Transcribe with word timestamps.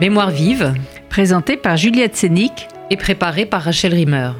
Mémoire 0.00 0.30
vive, 0.30 0.74
présentée 1.10 1.56
par 1.56 1.76
Juliette 1.76 2.14
Sénic 2.14 2.68
et 2.88 2.96
préparée 2.96 3.46
par 3.46 3.62
Rachel 3.62 3.92
Rimmer. 3.92 4.30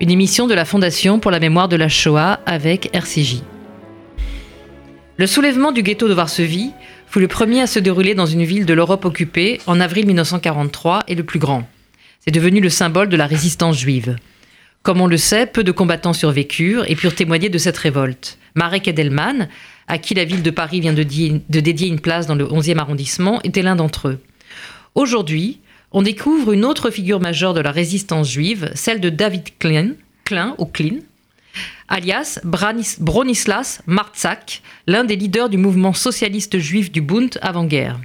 Une 0.00 0.10
émission 0.10 0.48
de 0.48 0.54
la 0.54 0.64
Fondation 0.64 1.20
pour 1.20 1.30
la 1.30 1.38
mémoire 1.38 1.68
de 1.68 1.76
la 1.76 1.88
Shoah 1.88 2.40
avec 2.46 2.90
RCJ. 2.92 3.42
Le 5.16 5.26
soulèvement 5.28 5.70
du 5.70 5.84
ghetto 5.84 6.08
de 6.08 6.14
Varsovie 6.14 6.72
fut 7.06 7.20
le 7.20 7.28
premier 7.28 7.60
à 7.60 7.68
se 7.68 7.78
dérouler 7.78 8.16
dans 8.16 8.26
une 8.26 8.42
ville 8.42 8.66
de 8.66 8.74
l'Europe 8.74 9.04
occupée 9.04 9.60
en 9.68 9.78
avril 9.78 10.04
1943 10.04 11.04
et 11.06 11.14
le 11.14 11.22
plus 11.22 11.38
grand. 11.38 11.68
C'est 12.18 12.34
devenu 12.34 12.60
le 12.60 12.68
symbole 12.68 13.08
de 13.08 13.16
la 13.16 13.28
résistance 13.28 13.78
juive. 13.78 14.16
Comme 14.82 15.00
on 15.00 15.06
le 15.06 15.16
sait, 15.16 15.46
peu 15.46 15.62
de 15.62 15.70
combattants 15.70 16.12
survécurent 16.12 16.90
et 16.90 16.96
purent 16.96 17.14
témoigner 17.14 17.50
de 17.50 17.58
cette 17.58 17.78
révolte. 17.78 18.36
Marek 18.56 18.88
Edelman, 18.88 19.48
à 19.86 19.98
qui 19.98 20.14
la 20.14 20.24
ville 20.24 20.42
de 20.42 20.50
Paris 20.50 20.80
vient 20.80 20.92
de, 20.92 21.04
dédier 21.04 21.86
une 21.86 22.00
place 22.00 22.26
dans 22.26 22.34
le 22.34 22.46
11e 22.46 22.78
arrondissement, 22.78 23.40
était 23.44 23.62
l'un 23.62 23.76
d'entre 23.76 24.08
eux. 24.08 24.18
Aujourd'hui, 24.98 25.60
on 25.92 26.02
découvre 26.02 26.50
une 26.50 26.64
autre 26.64 26.90
figure 26.90 27.20
majeure 27.20 27.54
de 27.54 27.60
la 27.60 27.70
résistance 27.70 28.28
juive, 28.28 28.72
celle 28.74 29.00
de 29.00 29.10
David 29.10 29.44
Klein, 29.60 29.94
ou 30.58 30.68
alias 31.86 32.40
Bronislas 32.42 33.80
Martzak, 33.86 34.60
l'un 34.88 35.04
des 35.04 35.14
leaders 35.14 35.50
du 35.50 35.56
mouvement 35.56 35.92
socialiste 35.92 36.58
juif 36.58 36.90
du 36.90 37.00
Bund 37.00 37.38
avant-guerre. 37.42 38.00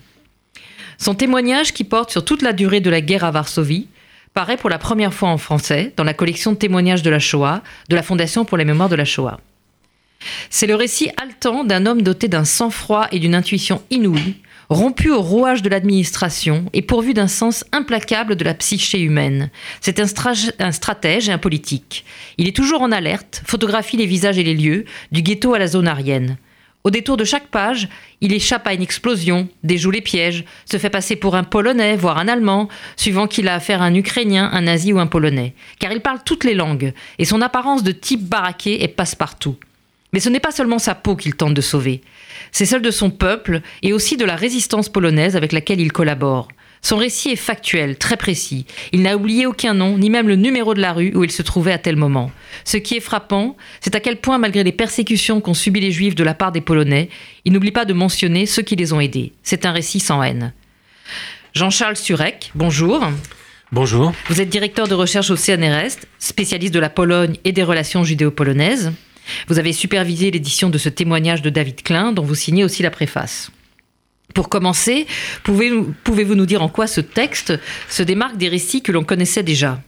Son 1.00 1.16
témoignage, 1.16 1.74
qui 1.74 1.84
porte 1.84 2.12
sur 2.12 2.24
toute 2.24 2.44
la 2.44 2.54
durée 2.54 2.80
de 2.80 2.92
la 2.92 3.02
guerre 3.02 3.24
à 3.24 3.32
Varsovie, 3.32 3.88
paraît 4.36 4.58
pour 4.58 4.70
la 4.70 4.78
première 4.78 5.16
fois 5.16 5.30
en 5.30 5.40
français 5.40 5.94
dans 5.98 6.04
la 6.04 6.14
collection 6.14 6.52
de 6.52 6.58
témoignages 6.58 7.02
de 7.02 7.10
la 7.10 7.18
Shoah 7.18 7.64
de 7.90 7.96
la 7.96 8.04
Fondation 8.04 8.46
pour 8.46 8.60
les 8.60 8.66
mémoires 8.66 8.90
de 8.90 8.96
la 8.96 9.06
Shoah. 9.06 9.40
C'est 10.52 10.68
le 10.68 10.76
récit 10.76 11.10
haletant 11.18 11.64
d'un 11.64 11.88
homme 11.88 12.04
doté 12.04 12.28
d'un 12.28 12.46
sang-froid 12.46 13.08
et 13.12 13.18
d'une 13.18 13.34
intuition 13.34 13.82
inouïe, 13.90 14.36
rompu 14.70 15.12
au 15.12 15.22
rouage 15.22 15.62
de 15.62 15.70
l'administration 15.70 16.66
et 16.74 16.82
pourvu 16.82 17.14
d'un 17.14 17.28
sens 17.28 17.66
implacable 17.72 18.36
de 18.36 18.44
la 18.44 18.54
psyché 18.54 19.00
humaine. 19.00 19.50
C'est 19.82 20.00
un, 20.00 20.72
stratège 20.72 21.30
et 21.30 21.32
un 21.32 21.38
politique. 21.38 22.06
Il 22.38 22.48
est 22.48 22.56
toujours 22.56 22.82
en 22.82 22.92
alerte, 22.92 23.42
photographie 23.46 23.98
les 23.98 24.06
visages 24.06 24.38
et 24.38 24.44
les 24.44 24.56
lieux, 24.56 24.86
du 25.12 25.22
ghetto 25.22 25.54
à 25.54 25.60
la 25.60 25.68
zone 25.68 25.88
arienne. 25.88 26.38
Au 26.84 26.90
détour 26.90 27.16
de 27.16 27.24
chaque 27.24 27.48
page, 27.48 27.88
il 28.20 28.34
échappe 28.34 28.68
à 28.68 28.74
une 28.74 28.82
explosion, 28.82 29.48
déjoue 29.64 29.92
les 29.92 30.02
pièges, 30.02 30.44
se 30.70 30.78
fait 30.78 30.90
passer 30.90 31.16
pour 31.16 31.36
un 31.36 31.46
Polonais, 31.46 31.96
voire 31.96 32.18
un 32.18 32.28
Allemand, 32.28 32.68
suivant 32.98 33.28
qu'il 33.28 33.48
a 33.48 33.56
affaire 33.56 33.82
à 33.82 33.86
un 33.86 33.96
Ukrainien, 33.96 34.50
un 34.52 34.62
Nazi 34.62 34.92
ou 34.92 35.00
un 35.00 35.08
Polonais. 35.08 35.54
Car 35.80 35.94
il 35.94 36.02
parle 36.02 36.20
toutes 36.26 36.44
les 36.44 36.56
langues, 36.56 36.94
et 37.20 37.26
son 37.26 37.42
apparence 37.42 37.84
de 37.84 37.94
type 37.94 38.28
baraqué 38.28 38.84
est 38.84 38.90
passe-partout. 38.90 39.56
Mais 40.12 40.20
ce 40.20 40.28
n'est 40.30 40.42
pas 40.42 40.52
seulement 40.52 40.78
sa 40.78 40.94
peau 40.94 41.16
qu'il 41.16 41.36
tente 41.36 41.54
de 41.54 41.62
sauver, 41.62 42.02
c'est 42.54 42.66
celle 42.66 42.82
de 42.82 42.92
son 42.92 43.10
peuple 43.10 43.60
et 43.82 43.92
aussi 43.92 44.16
de 44.16 44.24
la 44.24 44.38
résistance 44.38 44.88
polonaise 44.88 45.36
avec 45.36 45.52
laquelle 45.52 45.82
il 45.82 45.92
collabore. 45.92 46.48
Son 46.82 46.98
récit 46.98 47.30
est 47.30 47.38
factuel, 47.38 47.98
très 47.98 48.18
précis. 48.18 48.66
Il 48.92 49.02
n'a 49.02 49.16
oublié 49.16 49.46
aucun 49.46 49.74
nom, 49.74 49.98
ni 49.98 50.10
même 50.10 50.28
le 50.28 50.36
numéro 50.36 50.74
de 50.74 50.82
la 50.82 50.92
rue 50.92 51.14
où 51.16 51.24
il 51.24 51.32
se 51.32 51.42
trouvait 51.42 51.72
à 51.72 51.78
tel 51.78 51.96
moment. 51.96 52.30
Ce 52.66 52.78
qui 52.78 52.96
est 52.96 53.00
frappant, 53.00 53.56
c'est 53.80 53.96
à 53.96 54.02
quel 54.02 54.18
point, 54.18 54.38
malgré 54.38 54.64
les 54.64 54.74
persécutions 54.74 55.40
qu'ont 55.40 55.54
subies 55.54 55.80
les 55.80 55.92
Juifs 55.92 56.16
de 56.16 56.26
la 56.26 56.34
part 56.34 56.52
des 56.52 56.62
Polonais, 56.62 57.10
il 57.46 57.54
n'oublie 57.54 57.72
pas 57.72 57.86
de 57.86 57.94
mentionner 57.94 58.46
ceux 58.46 58.64
qui 58.64 58.76
les 58.76 58.92
ont 58.92 59.00
aidés. 59.00 59.32
C'est 59.44 59.66
un 59.66 59.72
récit 59.72 60.02
sans 60.02 60.22
haine. 60.22 60.54
Jean-Charles 61.54 61.96
Surek, 61.96 62.52
bonjour. 62.54 63.02
Bonjour. 63.72 64.12
Vous 64.28 64.42
êtes 64.42 64.50
directeur 64.50 64.88
de 64.88 64.94
recherche 64.94 65.32
au 65.32 65.38
CNRS, 65.38 66.06
spécialiste 66.20 66.74
de 66.74 66.80
la 66.80 66.90
Pologne 66.90 67.38
et 67.46 67.54
des 67.54 67.64
relations 67.64 68.04
judéo-polonaises. 68.04 68.92
Vous 69.48 69.60
avez 69.60 69.74
supervisé 69.74 70.32
l'édition 70.32 70.70
de 70.70 70.78
ce 70.78 70.90
témoignage 70.90 71.42
de 71.42 71.50
David 71.50 71.82
Klein, 71.84 72.12
dont 72.12 72.24
vous 72.24 72.36
signez 72.36 72.64
aussi 72.64 72.84
la 72.84 72.92
préface. 72.92 73.52
Pour 74.34 74.50
commencer, 74.50 75.06
pouvez-vous 75.44 76.36
nous 76.36 76.46
dire 76.46 76.62
en 76.64 76.70
quoi 76.70 76.88
ce 76.88 77.02
texte 77.02 77.54
se 77.88 78.04
démarque 78.04 78.38
des 78.38 78.50
récits 78.50 78.82
que 78.82 78.92
l'on 78.92 79.04
connaissait 79.04 79.44
déjà? 79.44 79.82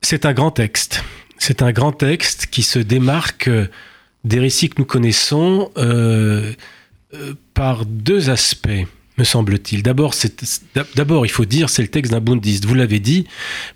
C'est 0.00 0.24
un 0.24 0.32
grand 0.32 0.50
texte. 0.50 1.04
C'est 1.36 1.62
un 1.62 1.72
grand 1.72 1.92
texte 1.92 2.46
qui 2.46 2.62
se 2.62 2.78
démarque 2.78 3.50
des 4.24 4.38
récits 4.38 4.70
que 4.70 4.76
nous 4.78 4.86
connaissons 4.86 5.70
euh, 5.76 6.52
euh, 7.14 7.34
par 7.54 7.84
deux 7.86 8.30
aspects 8.30 8.86
me 9.20 9.24
semble-t-il. 9.24 9.82
D'abord, 9.82 10.14
il 11.26 11.30
faut 11.30 11.44
dire, 11.44 11.68
c'est 11.68 11.82
le 11.82 11.88
texte 11.88 12.10
d'un 12.10 12.20
bundiste, 12.20 12.64
vous 12.64 12.74
l'avez 12.74 13.00
dit, 13.00 13.26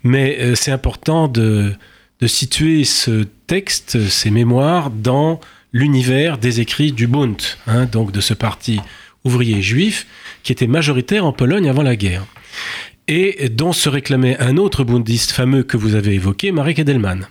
mais 0.03 0.37
euh, 0.39 0.55
c'est 0.55 0.71
important 0.71 1.27
de, 1.27 1.73
de 2.21 2.27
situer 2.27 2.83
ce 2.83 3.25
texte, 3.47 4.07
ces 4.09 4.31
mémoires, 4.31 4.89
dans 4.89 5.39
l'univers 5.73 6.37
des 6.37 6.61
écrits 6.61 6.91
du 6.91 7.07
Bund, 7.07 7.41
hein, 7.67 7.85
donc 7.85 8.11
de 8.11 8.21
ce 8.21 8.33
parti 8.33 8.79
ouvrier 9.25 9.61
juif 9.61 10.07
qui 10.43 10.51
était 10.51 10.67
majoritaire 10.67 11.25
en 11.25 11.33
Pologne 11.33 11.67
avant 11.67 11.83
la 11.83 11.95
guerre, 11.95 12.25
et 13.07 13.49
dont 13.49 13.73
se 13.73 13.89
réclamait 13.89 14.37
un 14.39 14.57
autre 14.57 14.83
bundiste 14.83 15.31
fameux 15.31 15.63
que 15.63 15.77
vous 15.77 15.95
avez 15.95 16.13
évoqué, 16.13 16.51
Marek 16.51 16.79
Edelman. 16.79 17.27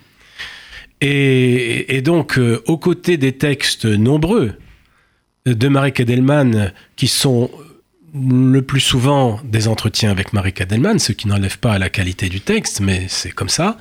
Et, 1.00 2.00
donc, 2.02 2.38
euh, 2.38 2.62
aux 2.66 2.78
côtés 2.78 3.16
des 3.16 3.32
textes 3.32 3.84
nombreux 3.84 4.52
de 5.44 5.68
Marek 5.68 6.00
Edelman, 6.00 6.72
qui 6.96 7.08
sont 7.08 7.50
le 8.14 8.62
plus 8.62 8.80
souvent 8.80 9.40
des 9.42 9.66
entretiens 9.66 10.10
avec 10.10 10.32
Marie 10.32 10.52
Kadelman, 10.52 11.00
ce 11.00 11.10
qui 11.12 11.26
n'enlève 11.26 11.58
pas 11.58 11.72
à 11.72 11.78
la 11.78 11.90
qualité 11.90 12.28
du 12.28 12.40
texte, 12.40 12.80
mais 12.80 13.06
c'est 13.08 13.32
comme 13.32 13.48
ça. 13.48 13.76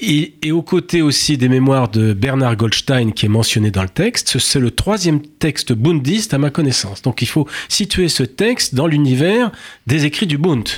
Et, 0.00 0.34
aux 0.50 0.62
côtés 0.62 1.00
aussi 1.00 1.38
des 1.38 1.48
mémoires 1.48 1.88
de 1.88 2.12
Bernard 2.12 2.56
Goldstein 2.56 3.12
qui 3.12 3.26
est 3.26 3.28
mentionné 3.28 3.70
dans 3.70 3.82
le 3.82 3.88
texte, 3.88 4.38
c'est 4.38 4.58
le 4.58 4.72
troisième 4.72 5.22
texte 5.22 5.72
bundiste 5.72 6.34
à 6.34 6.38
ma 6.38 6.50
connaissance. 6.50 7.02
Donc 7.02 7.22
il 7.22 7.28
faut 7.28 7.46
situer 7.68 8.08
ce 8.08 8.24
texte 8.24 8.74
dans 8.74 8.88
l'univers 8.88 9.52
des 9.86 10.06
écrits 10.06 10.26
du 10.26 10.38
Bund. 10.38 10.68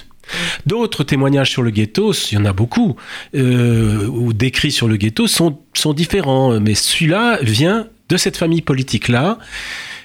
D'autres 0.67 1.05
témoignages 1.05 1.51
sur 1.51 1.63
le 1.63 1.71
ghetto, 1.71 2.13
il 2.13 2.35
y 2.35 2.39
en 2.39 2.45
a 2.45 2.53
beaucoup, 2.53 2.97
euh, 3.35 4.07
ou 4.07 4.33
d'écrits 4.33 4.73
sur 4.73 4.89
le 4.89 4.97
ghetto, 4.97 5.27
sont 5.27 5.93
différents, 5.95 6.61
mais 6.61 6.75
celui-là 6.75 7.39
vient 7.43 7.89
de 8.09 8.17
cette 8.17 8.37
famille 8.37 8.63
politique-là. 8.63 9.39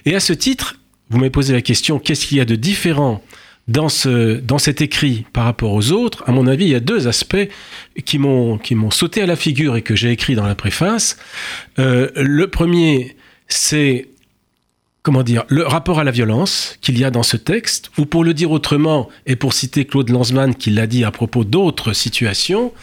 Et 0.06 0.16
à 0.16 0.20
ce 0.20 0.34
titre, 0.34 0.79
vous 1.10 1.18
m'avez 1.18 1.30
posé 1.30 1.54
la 1.54 1.62
question, 1.62 2.00
qu'est-ce 2.00 2.26
qu'il 2.26 2.38
y 2.38 2.42
a 2.42 2.46
de 2.46 2.56
différent 2.56 3.24
dans, 3.68 3.90
ce, 3.90 4.40
dans 4.40 4.58
cet 4.58 4.82
écrit 4.82 5.26
par 5.34 5.46
rapport 5.46 5.74
aux 5.74 5.92
autres? 5.92 6.24
À 6.28 6.32
mon 6.32 6.48
avis, 6.48 6.66
il 6.66 6.72
y 6.72 6.76
a 6.76 6.80
deux 6.80 7.08
aspects 7.08 7.50
qui 8.06 8.18
m'ont, 8.20 8.58
qui 8.58 8.76
m'ont 8.76 8.92
sauté 8.92 9.22
à 9.22 9.26
la 9.26 9.36
figure 9.36 9.76
et 9.76 9.82
que 9.82 9.96
j'ai 9.96 10.12
écrit 10.12 10.36
dans 10.36 10.46
la 10.46 10.56
préface. 10.56 11.18
Euh, 11.78 12.10
le 12.16 12.48
premier, 12.48 13.16
c'est 13.48 14.08
comment 15.02 15.24
dire, 15.24 15.44
le 15.48 15.66
rapport 15.66 16.00
à 16.00 16.04
la 16.04 16.12
violence 16.12 16.78
qu'il 16.82 17.00
y 17.00 17.04
a 17.04 17.10
dans 17.10 17.24
ce 17.24 17.38
texte, 17.38 17.90
ou 17.98 18.06
pour 18.06 18.24
le 18.24 18.34
dire 18.34 18.52
autrement, 18.52 19.10
et 19.26 19.36
pour 19.36 19.54
citer 19.54 19.86
Claude 19.86 20.10
Lanzmann 20.10 20.54
qui 20.54 20.70
l'a 20.72 20.88
dit 20.88 21.04
à 21.04 21.12
propos 21.12 21.44
d'autres 21.44 21.94
situations, 21.94 22.74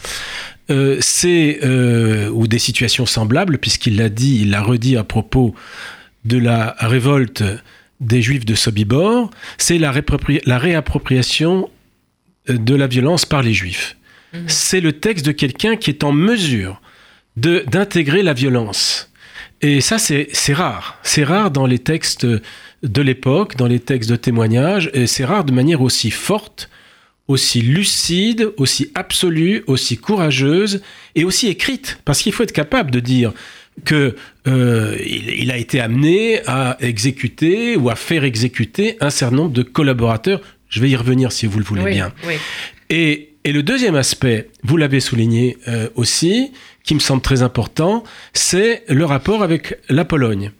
euh, 0.69 0.97
c'est, 0.99 1.59
euh, 1.63 2.29
ou 2.29 2.47
des 2.47 2.59
situations 2.59 3.05
semblables, 3.05 3.59
puisqu'il 3.59 3.97
l'a 3.97 4.09
dit, 4.09 4.39
il 4.41 4.49
l'a 4.49 4.61
redit 4.61 4.97
à 4.97 5.03
propos 5.03 5.53
de 6.25 6.37
la 6.37 6.75
révolte 6.79 7.43
des 7.99 8.21
Juifs 8.21 8.45
de 8.45 8.55
Sobibor, 8.55 9.31
c'est 9.57 9.77
la, 9.77 9.91
réappropriation 9.91 11.69
euh, 12.49 12.57
de 12.57 12.75
la 12.75 12.87
violence 12.87 13.25
par 13.25 13.41
les 13.41 13.53
Juifs. 13.53 13.97
Mhm. 14.33 14.43
C'est 14.47 14.81
le 14.81 14.93
texte 14.93 15.25
de 15.25 15.31
quelqu'un 15.31 15.75
qui 15.75 15.89
est 15.89 16.03
en 16.03 16.11
mesure 16.11 16.81
d'intégrer 17.35 18.23
la 18.23 18.33
violence. 18.33 19.11
Et 19.61 19.79
ça, 19.79 19.99
c'est 19.99 20.53
rare. 20.53 20.99
C'est 21.03 21.23
rare 21.23 21.51
dans 21.51 21.67
les 21.67 21.77
textes 21.77 22.25
de 22.25 23.01
l'époque, 23.01 23.55
dans 23.57 23.67
les 23.67 23.79
textes 23.79 24.09
de 24.09 24.15
témoignages, 24.15 24.89
et 24.93 25.05
c'est 25.05 25.25
rare 25.25 25.43
de 25.43 25.51
manière 25.51 25.81
aussi 25.81 26.09
forte, 26.09 26.69
aussi 27.27 27.61
lucide, 27.61 28.51
aussi 28.57 28.91
absolue, 28.95 29.63
aussi 29.67 29.97
courageuse 29.97 30.81
et 31.15 31.25
aussi 31.25 31.47
écrite. 31.47 31.99
Parce 32.05 32.21
qu'il 32.21 32.33
faut 32.33 32.43
être 32.43 32.51
capable 32.51 32.91
de 32.91 32.99
dire 32.99 33.33
que 33.85 34.15
euh, 34.47 34.97
il, 35.05 35.51
a 35.51 35.57
été 35.57 35.79
amené 35.79 36.41
à 36.47 36.77
exécuter 36.79 37.75
ou 37.75 37.89
à 37.89 37.95
faire 37.95 38.23
exécuter 38.23 38.97
un 39.01 39.09
certain 39.09 39.35
nombre 39.35 39.51
de 39.51 39.63
collaborateurs. 39.63 40.41
Je 40.69 40.81
vais 40.81 40.89
y 40.89 40.95
revenir 40.95 41.31
si 41.31 41.45
vous 41.45 41.59
le 41.59 41.65
voulez 41.65 41.91
bien. 41.91 42.11
Et, 42.89 43.33
le 43.45 43.63
deuxième 43.63 43.95
aspect, 43.95 44.49
vous 44.63 44.75
l'avez 44.75 44.99
souligné 44.99 45.57
euh, 45.69 45.87
aussi, 45.95 46.51
qui 46.83 46.95
me 46.95 46.99
semble 46.99 47.21
très 47.21 47.43
important, 47.43 48.03
c'est 48.33 48.83
le 48.89 49.05
rapport 49.05 49.41
avec 49.41 49.79
la 49.87 50.03
Pologne. 50.03 50.51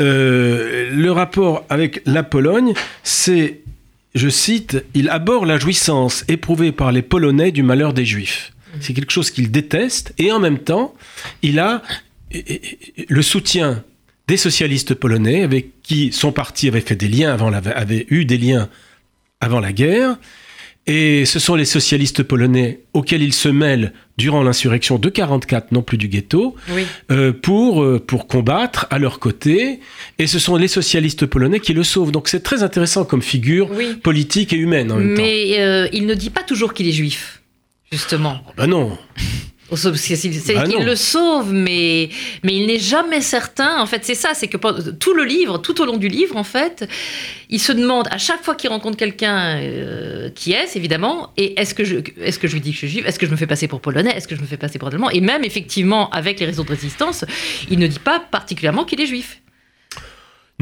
Euh, 0.00 0.90
le 0.92 1.12
rapport 1.12 1.64
avec 1.70 2.02
la 2.04 2.24
Pologne, 2.24 2.74
c'est, 3.04 3.60
je 4.16 4.28
cite, 4.28 4.84
il 4.94 5.08
aborde 5.08 5.46
la 5.46 5.56
jouissance 5.56 6.24
éprouvée 6.26 6.72
par 6.72 6.90
les 6.90 7.02
Polonais 7.02 7.52
du 7.52 7.62
malheur 7.62 7.92
des 7.92 8.04
Juifs. 8.04 8.52
C'est 8.80 8.92
quelque 8.92 9.12
chose 9.12 9.30
qu'il 9.30 9.50
déteste 9.50 10.12
et 10.18 10.32
en 10.32 10.40
même 10.40 10.58
temps, 10.58 10.94
il 11.42 11.60
a 11.60 11.82
le 13.08 13.22
soutien 13.22 13.84
des 14.28 14.36
socialistes 14.36 14.94
polonais 14.94 15.42
avec 15.42 15.82
qui 15.82 16.12
son 16.12 16.32
parti 16.32 16.68
avait 16.68 16.80
fait 16.80 16.96
des 16.96 17.08
liens 17.08 17.32
avant 17.32 17.52
avait 17.52 18.06
eu 18.10 18.24
des 18.24 18.38
liens 18.38 18.68
avant 19.40 19.60
la 19.60 19.72
guerre 19.72 20.16
Et 20.86 21.24
ce 21.26 21.38
sont 21.38 21.54
les 21.56 21.64
socialistes 21.64 22.22
polonais 22.24 22.80
auxquels 22.92 23.22
il 23.22 23.32
se 23.32 23.48
mêle 23.48 23.92
durant 24.18 24.42
l'insurrection 24.42 24.98
de 24.98 25.08
44, 25.08 25.70
non 25.72 25.82
plus 25.82 25.96
du 25.96 26.08
ghetto, 26.08 26.56
Oui. 26.74 26.84
euh, 27.12 27.32
pour, 27.32 27.82
euh, 27.84 27.98
pour 28.04 28.26
combattre 28.26 28.86
à 28.90 28.98
leur 28.98 29.18
côté. 29.20 29.78
Et 30.18 30.26
ce 30.26 30.38
sont 30.40 30.56
les 30.56 30.68
socialistes 30.68 31.24
polonais 31.26 31.60
qui 31.60 31.72
le 31.72 31.84
sauvent. 31.84 32.10
Donc 32.12 32.28
c'est 32.28 32.42
très 32.42 32.62
intéressant 32.64 33.04
comme 33.04 33.22
figure 33.22 33.70
Oui. 33.70 33.94
politique 34.02 34.52
et 34.52 34.56
humaine 34.56 34.90
en 34.92 34.96
même 34.96 35.14
temps. 35.14 35.22
Mais 35.22 35.60
euh, 35.60 35.88
il 35.92 36.06
ne 36.06 36.14
dit 36.14 36.30
pas 36.30 36.42
toujours 36.42 36.74
qu'il 36.74 36.88
est 36.88 36.92
juif, 36.92 37.42
justement. 37.92 38.40
Ben 38.56 38.66
non. 38.66 38.98
C'est- 40.40 40.54
Bah 40.54 40.64
qu'il 40.66 40.84
le 40.84 40.96
sauve, 40.96 41.52
mais, 41.52 42.08
mais 42.42 42.54
il 42.54 42.66
n'est 42.66 42.78
jamais 42.78 43.20
certain. 43.20 43.80
En 43.80 43.86
fait, 43.86 44.04
c'est 44.04 44.14
ça, 44.14 44.30
c'est 44.34 44.48
que 44.48 44.56
tout 44.92 45.14
le 45.14 45.24
livre, 45.24 45.58
tout 45.58 45.80
au 45.80 45.84
long 45.86 45.96
du 45.96 46.08
livre, 46.08 46.36
en 46.36 46.44
fait, 46.44 46.88
il 47.50 47.60
se 47.60 47.72
demande 47.72 48.08
à 48.10 48.18
chaque 48.18 48.42
fois 48.44 48.54
qu'il 48.54 48.70
rencontre 48.70 48.96
quelqu'un 48.96 49.58
euh, 49.60 50.30
qui 50.34 50.52
est, 50.52 50.76
évidemment, 50.76 51.30
et 51.36 51.58
est-ce 51.60 51.74
que, 51.74 51.84
je, 51.84 51.96
est-ce 52.20 52.38
que 52.38 52.48
je 52.48 52.54
lui 52.54 52.60
dis 52.60 52.70
que 52.70 52.74
je 52.74 52.78
suis 52.78 52.88
juif 52.88 53.04
Est-ce 53.06 53.18
que 53.18 53.26
je 53.26 53.30
me 53.30 53.36
fais 53.36 53.46
passer 53.46 53.68
pour 53.68 53.80
polonais 53.80 54.12
Est-ce 54.16 54.28
que 54.28 54.36
je 54.36 54.40
me 54.40 54.46
fais 54.46 54.56
passer 54.56 54.78
pour 54.78 54.88
allemand 54.88 55.10
Et 55.10 55.20
même, 55.20 55.44
effectivement, 55.44 56.10
avec 56.10 56.40
les 56.40 56.46
réseaux 56.46 56.64
de 56.64 56.70
résistance, 56.70 57.24
il 57.70 57.78
ne 57.78 57.86
dit 57.86 57.98
pas 57.98 58.20
particulièrement 58.20 58.84
qu'il 58.84 59.00
est 59.00 59.06
juif. 59.06 59.38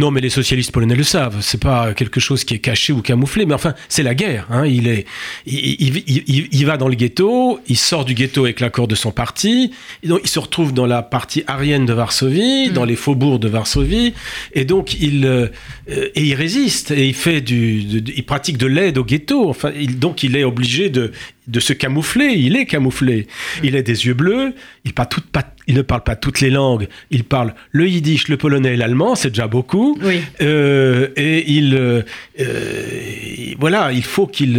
Non, 0.00 0.10
mais 0.10 0.22
les 0.22 0.30
socialistes 0.30 0.72
polonais 0.72 0.94
le 0.94 1.02
savent. 1.02 1.36
C'est 1.42 1.60
pas 1.60 1.92
quelque 1.92 2.20
chose 2.20 2.44
qui 2.44 2.54
est 2.54 2.58
caché 2.58 2.92
ou 2.92 3.02
camouflé. 3.02 3.44
Mais 3.44 3.52
enfin, 3.54 3.74
c'est 3.90 4.02
la 4.02 4.14
guerre. 4.14 4.46
hein. 4.50 4.64
Il 4.66 4.88
est, 4.88 5.04
il, 5.46 5.58
il- 5.58 6.02
il- 6.06 6.22
il- 6.26 6.48
il 6.50 6.64
va 6.66 6.78
dans 6.78 6.88
le 6.88 6.94
ghetto. 6.94 7.60
Il 7.68 7.76
sort 7.76 8.06
du 8.06 8.14
ghetto 8.14 8.44
avec 8.44 8.60
l'accord 8.60 8.88
de 8.88 8.94
son 8.94 9.12
parti. 9.12 9.72
Et 10.02 10.08
donc, 10.08 10.20
il 10.24 10.28
se 10.28 10.38
retrouve 10.38 10.72
dans 10.72 10.86
la 10.86 11.02
partie 11.02 11.44
arienne 11.46 11.84
de 11.84 11.92
Varsovie, 11.92 12.70
Mm. 12.70 12.72
dans 12.72 12.84
les 12.86 12.96
faubourgs 12.96 13.38
de 13.40 13.48
Varsovie. 13.48 14.14
Et 14.54 14.64
donc, 14.64 14.94
il 15.00 15.26
euh, 15.26 15.48
et 15.86 16.24
il 16.24 16.34
résiste. 16.34 16.90
Et 16.92 17.06
il 17.06 17.14
fait 17.14 17.42
du, 17.42 17.82
de- 17.84 18.12
il 18.16 18.24
pratique 18.24 18.56
de 18.56 18.66
l'aide 18.66 18.96
au 18.96 19.04
ghetto. 19.04 19.50
Enfin, 19.50 19.70
donc, 19.98 20.22
il 20.22 20.34
est 20.34 20.44
obligé 20.44 20.88
de 20.88 21.12
de 21.50 21.60
se 21.60 21.72
camoufler. 21.72 22.34
Il 22.36 22.56
est 22.56 22.66
camouflé. 22.66 23.26
Il 23.62 23.76
a 23.76 23.82
des 23.82 24.06
yeux 24.06 24.14
bleus. 24.14 24.54
Il, 24.84 24.92
parle 24.92 25.08
tout- 25.08 25.20
pas- 25.20 25.54
il 25.66 25.74
ne 25.74 25.82
parle 25.82 26.02
pas 26.02 26.16
toutes 26.16 26.40
les 26.40 26.50
langues. 26.50 26.88
Il 27.10 27.24
parle 27.24 27.54
le 27.72 27.88
yiddish, 27.88 28.28
le 28.28 28.36
polonais 28.36 28.74
et 28.74 28.76
l'allemand. 28.76 29.14
C'est 29.14 29.30
déjà 29.30 29.46
beaucoup. 29.46 29.98
Oui. 30.02 30.20
Euh, 30.40 31.08
et 31.16 31.50
il, 31.50 31.74
euh, 31.74 32.02
euh, 32.40 33.54
voilà, 33.58 33.92
il 33.92 34.04
faut 34.04 34.26
qu'il 34.26 34.58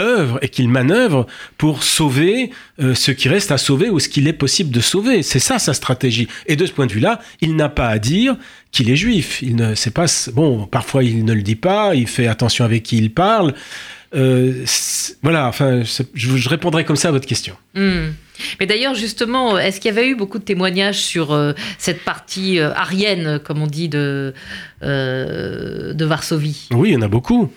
œuvre 0.00 0.38
et 0.42 0.48
qu'il 0.48 0.68
manœuvre 0.68 1.26
pour 1.56 1.82
sauver 1.82 2.50
ce 2.94 3.10
qui 3.10 3.28
reste 3.28 3.50
à 3.52 3.58
sauver 3.58 3.90
ou 3.90 3.98
ce 3.98 4.08
qu'il 4.08 4.28
est 4.28 4.32
possible 4.32 4.70
de 4.70 4.80
sauver. 4.80 5.22
C'est 5.22 5.38
ça 5.38 5.58
sa 5.58 5.74
stratégie. 5.74 6.28
Et 6.46 6.56
de 6.56 6.64
ce 6.66 6.72
point 6.72 6.86
de 6.86 6.92
vue-là, 6.92 7.20
il 7.40 7.56
n'a 7.56 7.68
pas 7.68 7.88
à 7.88 7.98
dire 7.98 8.36
qu'il 8.72 8.90
est 8.90 8.96
juif. 8.96 9.40
Il 9.42 9.56
ne 9.56 9.74
sait 9.74 9.90
pas. 9.90 10.06
Bon, 10.34 10.66
parfois 10.66 11.02
il 11.04 11.24
ne 11.24 11.32
le 11.32 11.42
dit 11.42 11.56
pas. 11.56 11.94
Il 11.94 12.06
fait 12.06 12.26
attention 12.26 12.64
avec 12.64 12.82
qui 12.82 12.98
il 12.98 13.10
parle. 13.12 13.54
Euh, 14.14 14.64
voilà. 15.22 15.46
Enfin, 15.48 15.82
je, 15.82 16.02
je 16.14 16.48
répondrai 16.48 16.84
comme 16.84 16.96
ça 16.96 17.08
à 17.08 17.10
votre 17.10 17.26
question. 17.26 17.54
Hmm. 17.74 18.08
Mais 18.60 18.66
d'ailleurs, 18.66 18.94
justement, 18.94 19.58
est-ce 19.58 19.80
qu'il 19.80 19.88
y 19.88 19.98
avait 19.98 20.08
eu 20.08 20.14
beaucoup 20.14 20.38
de 20.38 20.44
témoignages 20.44 21.00
sur 21.00 21.32
euh, 21.32 21.52
cette 21.78 22.04
partie 22.04 22.60
euh, 22.60 22.72
arienne, 22.72 23.40
comme 23.42 23.62
on 23.62 23.66
dit, 23.66 23.88
de, 23.88 24.32
de 24.82 26.04
Varsovie? 26.04 26.68
Oui, 26.72 26.90
il 26.90 26.94
y 26.94 26.96
en 26.96 27.02
a 27.02 27.08
beaucoup. 27.08 27.50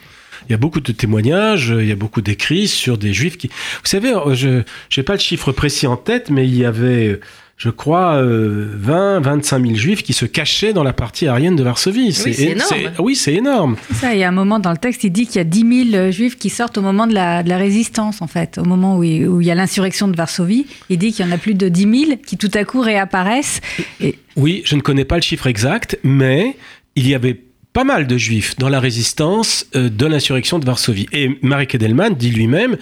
Il 0.50 0.52
y 0.52 0.56
a 0.56 0.58
beaucoup 0.58 0.82
de 0.82 0.92
témoignages, 0.92 1.72
il 1.78 1.86
y 1.86 1.92
a 1.92 1.96
beaucoup 1.96 2.22
d'écrits 2.22 2.68
sur 2.68 2.98
des 2.98 3.14
juifs 3.14 3.38
qui... 3.38 3.48
Vous 3.48 3.86
savez, 3.86 4.12
je 4.34 4.64
n'ai 4.98 5.04
pas 5.04 5.14
le 5.14 5.20
chiffre 5.20 5.52
précis 5.52 5.86
en 5.86 5.98
tête, 5.98 6.32
mais 6.32 6.48
il 6.48 6.58
y 6.58 6.66
avait, 6.66 7.20
je 7.62 7.70
crois, 7.70 8.16
euh, 8.16 8.72
20, 8.76 9.20
25 9.20 9.64
000 9.64 9.76
juifs 9.76 10.02
qui 10.02 10.14
se 10.14 10.26
cachaient 10.26 10.74
dans 10.74 10.82
la 10.84 10.94
partie 10.94 11.28
arienne 11.28 11.56
de 11.56 11.62
Varsovie. 11.62 12.12
c'est 12.12 12.32
énorme. 12.32 12.92
Oui, 12.98 13.16
c'est 13.16 13.36
énorme. 13.36 13.76
Ça, 13.94 14.16
il 14.16 14.20
y 14.20 14.24
a 14.24 14.30
un 14.30 14.32
moment 14.32 14.58
dans 14.58 14.72
le 14.72 14.78
texte, 14.78 15.04
il 15.04 15.12
dit 15.12 15.28
qu'il 15.28 15.36
y 15.36 15.42
a 15.42 15.44
10 15.44 15.92
000 15.92 16.10
juifs 16.10 16.40
qui 16.40 16.50
sortent 16.50 16.80
au 16.80 16.82
moment 16.82 17.06
de 17.06 17.14
la, 17.14 17.44
de 17.44 17.50
la 17.50 17.58
résistance, 17.58 18.24
en 18.24 18.26
fait. 18.26 18.58
Au 18.58 18.64
moment 18.64 18.98
où 18.98 19.04
il, 19.04 19.28
où 19.28 19.42
il 19.42 19.48
y 19.48 19.52
a 19.52 19.56
l'insurrection 19.56 20.08
de 20.08 20.16
Varsovie, 20.16 20.66
il 20.90 20.98
dit 20.98 21.14
qu'il 21.14 21.24
y 21.24 21.30
en 21.30 21.32
a 21.32 21.38
plus 21.38 21.54
de 21.54 21.70
10 21.70 22.06
000 22.06 22.18
qui 22.26 22.36
tout 22.36 22.50
à 22.56 22.64
coup 22.64 22.82
réapparaissent. 22.82 23.62
Et 24.00 24.16
Oui, 24.36 24.64
je 24.66 24.76
ne 24.76 24.82
connais 24.82 25.06
pas 25.06 25.18
le 25.18 25.22
chiffre 25.22 25.46
exact, 25.46 26.00
mais 26.02 26.58
il 26.96 27.08
y 27.08 27.14
avait 27.14 27.40
pas 27.74 27.84
mal 27.84 28.08
de 28.08 28.18
juifs 28.18 28.58
dans 28.58 28.70
la 28.70 28.80
résistance 28.80 29.66
euh, 29.76 29.90
de 29.90 30.06
l'insurrection 30.06 30.60
de 30.60 30.66
Varsovie. 30.66 31.08
Et 31.12 31.38
Marek 31.42 31.76
Edelman 31.76 32.14
dit 32.16 32.32
lui-même, 32.32 32.78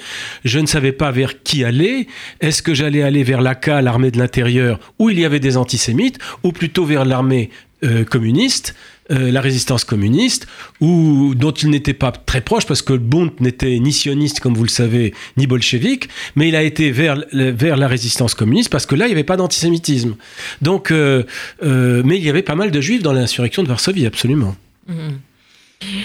je 0.46 0.60
ne 0.60 0.66
savais 0.66 0.92
pas 0.92 1.12
vers 1.12 1.44
qui 1.44 1.64
aller. 1.64 2.08
Est-ce 2.42 2.62
que 2.62 2.74
j'allais 2.74 3.04
aller 3.04 3.24
vers 3.24 3.42
l'AKA, 3.42 3.82
l'armée 3.82 4.12
de 4.12 4.18
l'intérieur, 4.18 4.80
où 4.98 5.10
il 5.10 5.20
y 5.20 5.26
avait 5.26 5.40
des 5.40 5.58
antisémites, 5.58 6.18
ou 6.44 6.52
plutôt 6.52 6.86
vers 6.86 7.06
l'armée 7.06 7.50
euh, 7.84 8.04
communiste 8.04 8.76
euh, 9.12 9.32
la 9.32 9.42
résistance 9.42 9.86
communiste, 9.86 10.46
ou 10.82 11.34
dont 11.36 11.52
il 11.52 11.72
n'était 11.72 11.96
pas 11.96 12.12
très 12.12 12.42
proche, 12.42 12.68
parce 12.68 12.84
que 12.84 12.94
Bund 12.94 13.32
n'était 13.40 13.80
ni 13.80 13.92
sioniste, 13.92 14.40
comme 14.40 14.54
vous 14.54 14.66
le 14.66 14.70
savez, 14.70 15.16
ni 15.36 15.48
bolchevique, 15.48 16.10
mais 16.36 16.50
il 16.50 16.56
a 16.56 16.62
été 16.62 16.92
vers, 16.92 17.18
vers 17.34 17.76
la 17.76 17.88
résistance 17.88 18.36
communiste, 18.36 18.70
parce 18.70 18.86
que 18.86 18.94
là, 18.94 19.06
il 19.06 19.08
n'y 19.08 19.16
avait 19.16 19.24
pas 19.24 19.36
d'antisémitisme. 19.36 20.16
Donc, 20.62 20.92
euh, 20.92 21.24
euh, 21.64 22.04
mais 22.06 22.18
il 22.18 22.24
y 22.24 22.30
avait 22.30 22.44
pas 22.44 22.54
mal 22.54 22.70
de 22.70 22.82
juifs 22.82 23.02
dans 23.02 23.14
l'insurrection 23.14 23.64
de 23.64 23.68
Varsovie, 23.68 24.06
absolument. 24.06 24.56
Mhm. 24.90 25.20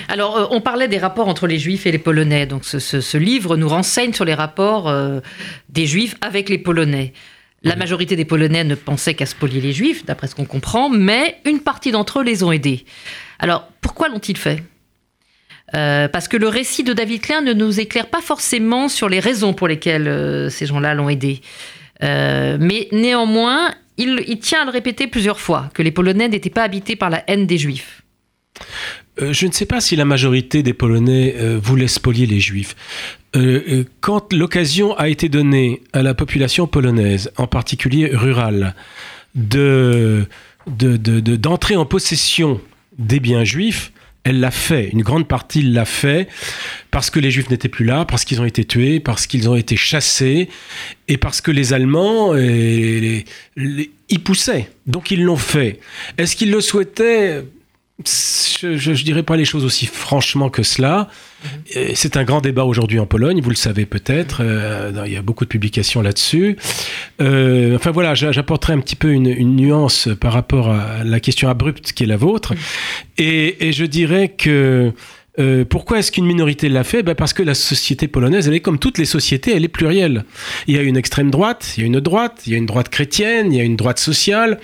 Alors, 0.08 0.36
euh, 0.36 0.46
on 0.50 0.60
parlait 0.60 0.86
des 0.86 0.98
rapports 0.98 1.26
entre 1.26 1.48
les 1.48 1.58
Juifs 1.58 1.84
et 1.86 1.90
les 1.90 1.98
Polonais. 1.98 2.46
Donc, 2.46 2.64
ce, 2.64 2.78
ce- 2.78 3.00
ce 3.00 3.18
livre 3.18 3.56
nous 3.56 3.68
renseigne 3.68 4.12
sur 4.12 4.24
les 4.24 4.34
rapports 4.34 4.88
euh, 4.88 5.18
des 5.68 5.86
Juifs 5.86 6.14
avec 6.20 6.48
les 6.48 6.58
Polonais. 6.58 7.12
La 7.64 7.74
majorité 7.76 8.14
des 8.14 8.26
Polonais 8.26 8.62
ne 8.62 8.74
pensaient 8.74 9.14
qu'à 9.14 9.24
spolier 9.26 9.60
les 9.62 9.72
Juifs, 9.72 10.04
d'après 10.04 10.26
ce 10.28 10.34
qu'on 10.34 10.44
comprend, 10.44 10.90
mais 10.90 11.38
une 11.46 11.60
partie 11.60 11.90
d'entre 11.92 12.20
eux 12.20 12.22
les 12.22 12.42
ont 12.44 12.52
aidés. 12.52 12.84
Alors, 13.38 13.66
pourquoi 13.80 14.08
l'ont-ils 14.10 14.36
fait? 14.36 14.62
Euh, 15.74 16.06
Parce 16.08 16.28
que 16.28 16.36
le 16.36 16.46
récit 16.46 16.84
de 16.84 16.92
David 16.92 17.22
Klein 17.22 17.40
ne 17.40 17.54
nous 17.54 17.80
éclaire 17.80 18.08
pas 18.08 18.20
forcément 18.20 18.88
sur 18.90 19.08
les 19.08 19.18
raisons 19.18 19.54
pour 19.54 19.66
lesquelles 19.66 20.06
euh, 20.08 20.50
ces 20.50 20.66
gens-là 20.66 20.92
l'ont 20.94 21.08
aidé. 21.08 21.40
Mais 22.02 22.86
néanmoins, 22.92 23.74
il, 23.96 24.22
il 24.28 24.38
tient 24.38 24.60
à 24.60 24.64
le 24.66 24.70
répéter 24.70 25.06
plusieurs 25.06 25.40
fois, 25.40 25.70
que 25.72 25.82
les 25.82 25.90
Polonais 25.90 26.28
n'étaient 26.28 26.50
pas 26.50 26.62
habités 26.64 26.96
par 26.96 27.08
la 27.08 27.24
haine 27.28 27.46
des 27.46 27.56
Juifs. 27.58 28.02
Euh, 29.20 29.32
je 29.32 29.46
ne 29.46 29.52
sais 29.52 29.66
pas 29.66 29.80
si 29.80 29.94
la 29.96 30.04
majorité 30.04 30.62
des 30.62 30.72
Polonais 30.74 31.34
euh, 31.36 31.58
voulaient 31.62 31.88
spolier 31.88 32.26
les 32.26 32.40
Juifs. 32.40 32.74
Euh, 33.36 33.62
euh, 33.68 33.84
quand 34.00 34.32
l'occasion 34.32 34.96
a 34.96 35.08
été 35.08 35.28
donnée 35.28 35.82
à 35.92 36.02
la 36.02 36.14
population 36.14 36.66
polonaise, 36.66 37.30
en 37.36 37.46
particulier 37.46 38.10
rurale, 38.12 38.74
de, 39.34 40.26
de- 40.66 40.96
de- 40.96 41.20
de- 41.20 41.36
d'entrer 41.36 41.76
en 41.76 41.84
possession 41.84 42.60
des 42.98 43.20
biens 43.20 43.44
juifs, 43.44 43.92
elle 44.24 44.40
l'a 44.40 44.50
fait. 44.52 44.88
Une 44.92 45.02
grande 45.02 45.28
partie 45.28 45.62
l'a 45.62 45.84
fait 45.84 46.28
parce 46.90 47.10
que 47.10 47.20
les 47.20 47.30
Juifs 47.30 47.50
n'étaient 47.50 47.68
plus 47.68 47.84
là, 47.84 48.04
parce 48.06 48.24
qu'ils 48.24 48.40
ont 48.40 48.44
été 48.46 48.64
tués, 48.64 48.98
parce 48.98 49.26
qu'ils 49.26 49.48
ont 49.50 49.54
été 49.56 49.76
chassés, 49.76 50.48
et 51.08 51.18
parce 51.18 51.40
que 51.42 51.50
les 51.50 51.72
Allemands 51.74 52.34
y 52.34 54.18
poussaient. 54.24 54.70
Donc 54.86 55.10
ils 55.10 55.22
l'ont 55.22 55.36
fait. 55.36 55.78
Est-ce 56.16 56.36
qu'ils 56.36 56.50
le 56.52 56.60
souhaitaient? 56.62 57.42
Je, 58.04 58.76
je, 58.76 58.92
je 58.94 59.04
dirais 59.04 59.22
pas 59.22 59.36
les 59.36 59.44
choses 59.44 59.64
aussi 59.64 59.86
franchement 59.86 60.50
que 60.50 60.62
cela. 60.64 61.08
Euh, 61.76 61.90
C'est 61.94 62.16
un 62.16 62.24
grand 62.24 62.40
débat 62.40 62.64
aujourd'hui 62.64 62.98
en 62.98 63.06
Pologne, 63.06 63.40
vous 63.40 63.50
le 63.50 63.54
savez 63.56 63.86
peut-être. 63.86 64.38
euh, 64.40 64.90
il 65.06 65.12
y 65.12 65.16
a 65.16 65.22
beaucoup 65.22 65.44
de 65.44 65.48
publications 65.48 66.02
là-dessus. 66.02 66.56
Euh, 67.20 67.76
enfin 67.76 67.92
voilà, 67.92 68.14
j'a- 68.14 68.32
j'apporterai 68.32 68.72
un 68.72 68.80
petit 68.80 68.96
peu 68.96 69.12
une, 69.12 69.28
une 69.28 69.54
nuance 69.56 70.08
par 70.20 70.32
rapport 70.32 70.70
à 70.70 71.04
la 71.04 71.20
question 71.20 71.48
abrupte 71.48 71.92
qui 71.92 72.02
est 72.02 72.06
la 72.06 72.16
vôtre. 72.16 72.52
Et, 73.16 73.68
et 73.68 73.72
je 73.72 73.84
dirais 73.84 74.28
que 74.28 74.92
euh, 75.40 75.64
pourquoi 75.64 75.98
est-ce 75.98 76.12
qu'une 76.12 76.26
minorité 76.26 76.68
l'a 76.68 76.84
fait? 76.84 77.02
Ben 77.02 77.14
Parce 77.14 77.32
que 77.32 77.42
la 77.42 77.54
société 77.54 78.06
polonaise, 78.08 78.46
elle 78.46 78.54
est 78.54 78.60
comme 78.60 78.78
toutes 78.78 78.98
les 78.98 79.04
sociétés, 79.04 79.52
elle 79.56 79.64
est 79.64 79.68
plurielle. 79.68 80.24
Il 80.68 80.74
y 80.74 80.78
a 80.78 80.82
une 80.82 80.96
extrême 80.96 81.30
droite, 81.30 81.74
il 81.76 81.80
y 81.80 81.84
a 81.84 81.86
une 81.86 81.98
droite, 82.00 82.42
il 82.46 82.52
y 82.52 82.54
a 82.54 82.58
une 82.58 82.66
droite 82.66 82.88
chrétienne, 82.88 83.52
il 83.52 83.58
y 83.58 83.60
a 83.60 83.64
une 83.64 83.76
droite 83.76 83.98
sociale, 83.98 84.60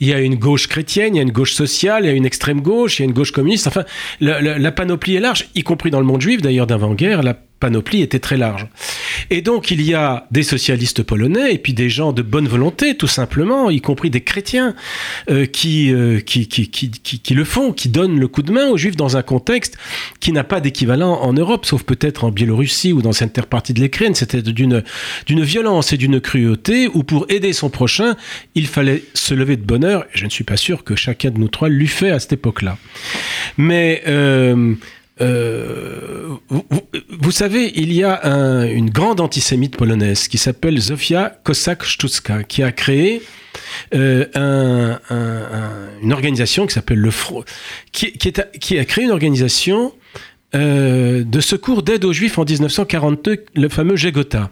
il 0.00 0.08
y 0.08 0.12
a 0.12 0.20
une 0.20 0.34
gauche 0.34 0.66
chrétienne, 0.66 1.14
il 1.14 1.18
y 1.18 1.20
a 1.20 1.22
une 1.22 1.32
gauche 1.32 1.54
sociale, 1.54 2.04
il 2.04 2.08
y 2.08 2.10
a 2.10 2.14
une 2.14 2.26
extrême 2.26 2.60
gauche, 2.60 2.98
il 2.98 3.02
y 3.02 3.04
a 3.04 3.06
une 3.06 3.14
gauche 3.14 3.32
communiste. 3.32 3.66
Enfin, 3.66 3.84
la, 4.20 4.40
la- 4.42 4.58
la 4.58 4.72
panoplie 4.72 5.16
est 5.16 5.20
large, 5.20 5.48
y 5.54 5.62
compris 5.62 5.90
dans 5.90 6.00
le 6.00 6.06
monde 6.06 6.20
juif, 6.20 6.42
d'ailleurs 6.42 6.66
d'avant-guerre, 6.66 7.22
la 7.22 7.36
panoplie 7.60 8.02
était 8.02 8.18
très 8.18 8.36
large. 8.36 8.66
Et 9.28 9.42
donc, 9.42 9.70
il 9.70 9.82
y 9.82 9.94
a 9.94 10.26
des 10.30 10.42
socialistes 10.42 11.02
polonais 11.02 11.54
et 11.54 11.58
puis 11.58 11.74
des 11.74 11.90
gens 11.90 12.12
de 12.12 12.22
bonne 12.22 12.48
volonté, 12.48 12.96
tout 12.96 13.06
simplement, 13.06 13.70
y 13.70 13.80
compris 13.80 14.10
des 14.10 14.22
chrétiens, 14.22 14.74
euh, 15.30 15.46
qui, 15.46 15.92
euh, 15.92 16.20
qui, 16.20 16.48
qui, 16.48 16.70
qui, 16.70 16.90
qui, 16.90 17.34
le 17.34 17.44
font, 17.44 17.72
qui 17.72 17.88
donnent 17.88 18.18
le 18.18 18.28
coup 18.28 18.42
de 18.42 18.50
main 18.50 18.68
aux 18.68 18.76
juifs 18.76 18.96
dans 18.96 19.16
un 19.16 19.22
contexte 19.22 19.76
qui 20.18 20.32
n'a 20.32 20.42
pas 20.42 20.60
d'équivalent 20.60 21.20
en 21.20 21.32
Europe, 21.32 21.66
sauf 21.66 21.82
peut-être 21.82 22.24
en 22.24 22.30
Biélorussie 22.30 22.92
ou 22.92 23.02
dans 23.02 23.12
certaines 23.12 23.44
parties 23.44 23.74
de 23.74 23.80
l'Ukraine. 23.80 24.14
C'était 24.14 24.42
d'une, 24.42 24.82
d'une 25.26 25.42
violence 25.42 25.92
et 25.92 25.96
d'une 25.98 26.20
cruauté 26.20 26.88
où 26.88 27.04
pour 27.04 27.26
aider 27.28 27.52
son 27.52 27.68
prochain, 27.68 28.16
il 28.54 28.66
fallait 28.66 29.04
se 29.14 29.34
lever 29.34 29.56
de 29.56 29.64
bonne 29.64 29.84
heure. 29.84 30.04
Et 30.14 30.18
je 30.18 30.24
ne 30.24 30.30
suis 30.30 30.44
pas 30.44 30.56
sûr 30.56 30.82
que 30.82 30.96
chacun 30.96 31.30
de 31.30 31.38
nous 31.38 31.48
trois 31.48 31.68
l'eût 31.68 31.86
fait 31.86 32.10
à 32.10 32.18
cette 32.18 32.32
époque-là. 32.32 32.78
Mais 33.58 34.02
euh, 34.06 34.74
euh, 35.20 36.28
vous, 37.20 37.30
savez, 37.30 37.72
il 37.76 37.92
y 37.92 38.02
a 38.02 38.20
un- 38.24 38.64
une 38.66 38.90
grande 38.90 39.20
antisémite 39.20 39.76
polonaise 39.76 40.28
qui 40.28 40.38
s'appelle 40.38 40.78
Zofia 40.80 41.38
Kosak-Sztucka, 41.44 42.42
qui 42.44 42.62
a 42.62 42.72
créé 42.72 43.22
euh, 43.94 44.26
un- 44.34 44.98
un- 45.10 45.16
un- 45.16 45.88
une 46.02 46.12
organisation 46.12 46.66
qui 46.66 46.74
s'appelle 46.74 46.98
le 46.98 47.10
Front, 47.10 47.44
qui, 47.92 48.12
a 48.78 48.84
créé 48.84 49.04
une 49.04 49.10
organisation 49.10 49.92
euh, 50.54 51.22
de 51.24 51.40
secours 51.40 51.82
d'aide 51.82 52.04
aux 52.04 52.12
Juifs 52.12 52.38
en 52.38 52.44
1942, 52.44 53.44
le 53.54 53.68
fameux 53.68 53.96
Gegota. 53.96 54.50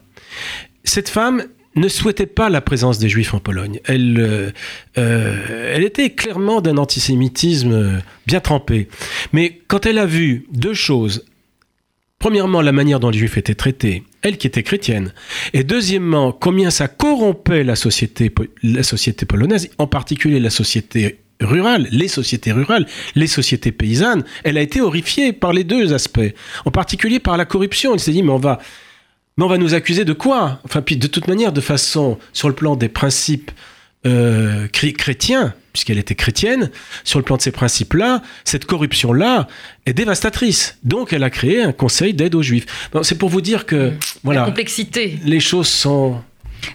Cette 0.84 1.08
femme 1.08 1.44
ne 1.78 1.88
souhaitait 1.88 2.26
pas 2.26 2.48
la 2.48 2.60
présence 2.60 2.98
des 2.98 3.08
Juifs 3.08 3.34
en 3.34 3.40
Pologne. 3.40 3.80
Elle, 3.84 4.18
euh, 4.18 4.50
euh, 4.98 5.72
elle 5.74 5.84
était 5.84 6.10
clairement 6.10 6.60
d'un 6.60 6.76
antisémitisme 6.76 8.02
bien 8.26 8.40
trempé. 8.40 8.88
Mais 9.32 9.60
quand 9.68 9.86
elle 9.86 9.98
a 9.98 10.06
vu 10.06 10.46
deux 10.52 10.74
choses, 10.74 11.24
premièrement 12.18 12.62
la 12.62 12.72
manière 12.72 13.00
dont 13.00 13.10
les 13.10 13.18
Juifs 13.18 13.38
étaient 13.38 13.54
traités, 13.54 14.04
elle 14.22 14.38
qui 14.38 14.46
était 14.46 14.62
chrétienne, 14.62 15.12
et 15.52 15.64
deuxièmement 15.64 16.32
combien 16.32 16.70
ça 16.70 16.88
corrompait 16.88 17.64
la 17.64 17.76
société, 17.76 18.32
la 18.62 18.82
société 18.82 19.26
polonaise, 19.26 19.70
en 19.78 19.86
particulier 19.86 20.40
la 20.40 20.50
société 20.50 21.18
rurale, 21.40 21.86
les 21.90 22.08
sociétés 22.08 22.52
rurales, 22.52 22.86
les 23.14 23.26
sociétés 23.26 23.72
paysannes, 23.72 24.24
elle 24.44 24.58
a 24.58 24.62
été 24.62 24.80
horrifiée 24.80 25.32
par 25.32 25.52
les 25.52 25.64
deux 25.64 25.92
aspects, 25.92 26.34
en 26.64 26.70
particulier 26.70 27.20
par 27.20 27.36
la 27.36 27.44
corruption. 27.44 27.94
Elle 27.94 28.00
s'est 28.00 28.12
dit 28.12 28.22
mais 28.22 28.32
on 28.32 28.38
va 28.38 28.58
mais 29.38 29.44
on 29.44 29.48
va 29.48 29.56
nous 29.56 29.72
accuser 29.72 30.04
de 30.04 30.12
quoi? 30.12 30.60
Enfin, 30.64 30.82
puis 30.82 30.96
de 30.96 31.06
toute 31.06 31.28
manière, 31.28 31.52
de 31.52 31.60
façon, 31.60 32.18
sur 32.32 32.48
le 32.48 32.54
plan 32.54 32.74
des 32.76 32.88
principes 32.88 33.52
euh, 34.04 34.66
chrétiens, 34.68 35.54
puisqu'elle 35.72 35.98
était 35.98 36.16
chrétienne, 36.16 36.70
sur 37.04 37.20
le 37.20 37.24
plan 37.24 37.36
de 37.36 37.42
ces 37.42 37.52
principes-là, 37.52 38.20
cette 38.44 38.64
corruption-là 38.64 39.46
est 39.86 39.92
dévastatrice. 39.92 40.78
Donc, 40.82 41.12
elle 41.12 41.22
a 41.22 41.30
créé 41.30 41.62
un 41.62 41.72
conseil 41.72 42.14
d'aide 42.14 42.34
aux 42.34 42.42
juifs. 42.42 42.66
c'est 43.02 43.16
pour 43.16 43.28
vous 43.28 43.40
dire 43.40 43.64
que, 43.64 43.92
voilà, 44.24 44.40
La 44.40 44.46
complexité. 44.46 45.18
les 45.24 45.40
choses 45.40 45.68
sont 45.68 46.20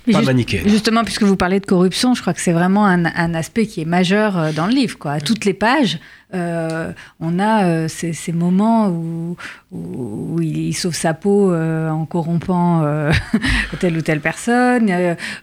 pas 0.09 0.21
manichéennes. 0.21 0.69
Justement, 0.69 1.03
puisque 1.03 1.23
vous 1.23 1.35
parlez 1.35 1.59
de 1.59 1.65
corruption, 1.65 2.13
je 2.13 2.21
crois 2.21 2.33
que 2.33 2.41
c'est 2.41 2.53
vraiment 2.53 2.85
un, 2.85 3.05
un, 3.05 3.33
aspect 3.33 3.65
qui 3.65 3.81
est 3.81 3.85
majeur 3.85 4.37
euh, 4.37 4.51
dans 4.53 4.67
le 4.67 4.73
livre. 4.73 4.97
Quoi. 4.97 5.13
À 5.13 5.21
toutes 5.21 5.43
les 5.43 5.53
pages, 5.53 5.99
euh, 6.33 6.91
on 7.19 7.39
a 7.39 7.65
euh, 7.65 7.87
ces, 7.87 8.31
moments 8.31 8.89
où, 8.89 9.35
il, 10.41 10.73
sauve 10.73 10.95
sa 10.95 11.13
peau 11.13 11.51
euh, 11.51 11.89
en 11.89 12.05
corrompant 12.05 12.83
telle 13.79 13.97
ou 13.97 14.01
telle 14.01 14.19
personne, 14.19 14.91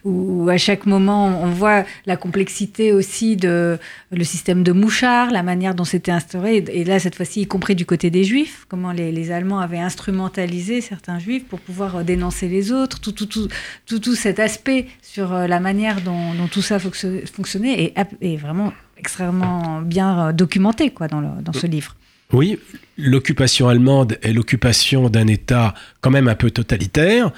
où, 0.05 0.49
à 0.49 0.57
chaque 0.57 0.87
moment 0.87 1.27
on 1.43 1.51
voit 1.51 1.85
la 2.07 2.17
complexité 2.17 2.93
aussi 2.93 3.37
de 3.37 3.79
le 4.11 4.25
système 4.25 4.63
de 4.63 4.73
Mouchard, 4.73 5.31
la 5.31 5.43
manière 5.43 5.75
dont 5.75 5.85
c'était 5.85 6.13
instauré, 6.13 6.57
et 6.57 6.85
là 6.85 6.99
cette 6.99 7.15
fois-ci 7.15 7.43
y 7.43 7.47
compris 7.47 7.75
du 7.75 7.87
côté 7.87 8.11
des 8.11 8.25
Juifs, 8.25 8.67
comment 8.69 8.93
les, 8.93 9.31
Allemands 9.31 9.61
avaient 9.61 9.79
instrumentalisé 9.79 10.81
certains 10.81 11.19
Juifs 11.19 11.45
pour 11.47 11.61
pouvoir 11.61 12.05
dénoncer 12.05 12.49
les 12.49 12.73
autres, 12.73 13.01
tout, 13.01 13.13
tout, 13.13 13.27
tout, 13.27 13.49
tout, 13.87 13.99
tout 14.01 14.15
cet 14.15 14.41
aspect 14.41 14.87
sur 15.03 15.33
la 15.33 15.61
manière 15.61 16.01
dont, 16.01 16.33
tout 16.51 16.63
ça 16.63 16.79
fonctionnait 16.79 17.95
est 18.21 18.37
vraiment 18.37 18.73
extrêmement 19.01 19.81
bien 19.81 20.29
euh, 20.29 20.33
documenté 20.33 20.91
quoi, 20.91 21.09
dans, 21.09 21.23
dans 21.41 21.53
ce 21.53 21.67
livre. 21.67 21.97
Oui, 22.33 22.61
l'occupation 22.97 23.67
allemande 23.67 24.17
est 24.23 24.33
l'occupation 24.33 25.11
d'un 25.11 25.27
État 25.27 25.75
quand 26.01 26.11
même 26.11 26.29
un 26.29 26.37
peu 26.37 26.53
totalitaire, 26.53 27.33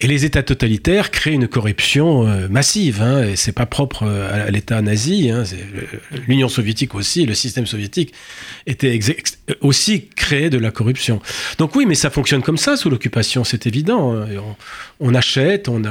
et 0.00 0.06
les 0.06 0.24
États 0.24 0.42
totalitaires 0.42 1.10
créent 1.10 1.34
une 1.34 1.46
corruption 1.46 2.26
euh, 2.26 2.48
massive. 2.48 3.02
Hein, 3.02 3.24
et 3.24 3.36
c'est 3.36 3.52
pas 3.52 3.66
propre 3.66 4.04
euh, 4.04 4.46
à 4.46 4.50
l'État 4.50 4.80
nazi. 4.80 5.30
Hein, 5.30 5.42
L'Union 6.26 6.48
soviétique 6.48 6.94
aussi, 6.94 7.26
le 7.26 7.34
système 7.34 7.66
soviétique 7.66 8.14
était 8.66 8.98
aussi 9.60 10.08
créé 10.08 10.48
de 10.48 10.58
la 10.58 10.70
corruption. 10.70 11.20
Donc 11.58 11.76
oui, 11.76 11.84
mais 11.84 11.94
ça 11.94 12.08
fonctionne 12.08 12.42
comme 12.42 12.56
ça 12.56 12.78
sous 12.78 12.88
l'occupation, 12.88 13.44
c'est 13.44 13.66
évident. 13.66 14.16
Hein, 14.16 14.26
on, 15.00 15.14
achète, 15.14 15.68
on 15.68 15.82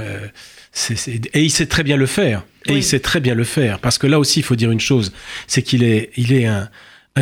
et 1.33 1.41
il 1.41 1.51
sait 1.51 1.65
très 1.65 1.83
bien 1.83 1.97
le 1.97 2.05
faire. 2.05 2.43
Et 2.67 2.73
il 2.73 2.83
sait 2.83 2.99
très 2.99 3.19
bien 3.19 3.35
le 3.35 3.43
faire. 3.43 3.79
Parce 3.79 3.97
que 3.97 4.07
là 4.07 4.19
aussi, 4.19 4.41
il 4.41 4.43
faut 4.43 4.55
dire 4.55 4.71
une 4.71 4.79
chose, 4.79 5.11
c'est 5.47 5.63
qu'il 5.63 5.83
est, 5.83 6.11
il 6.17 6.33
est 6.33 6.45
un, 6.45 6.69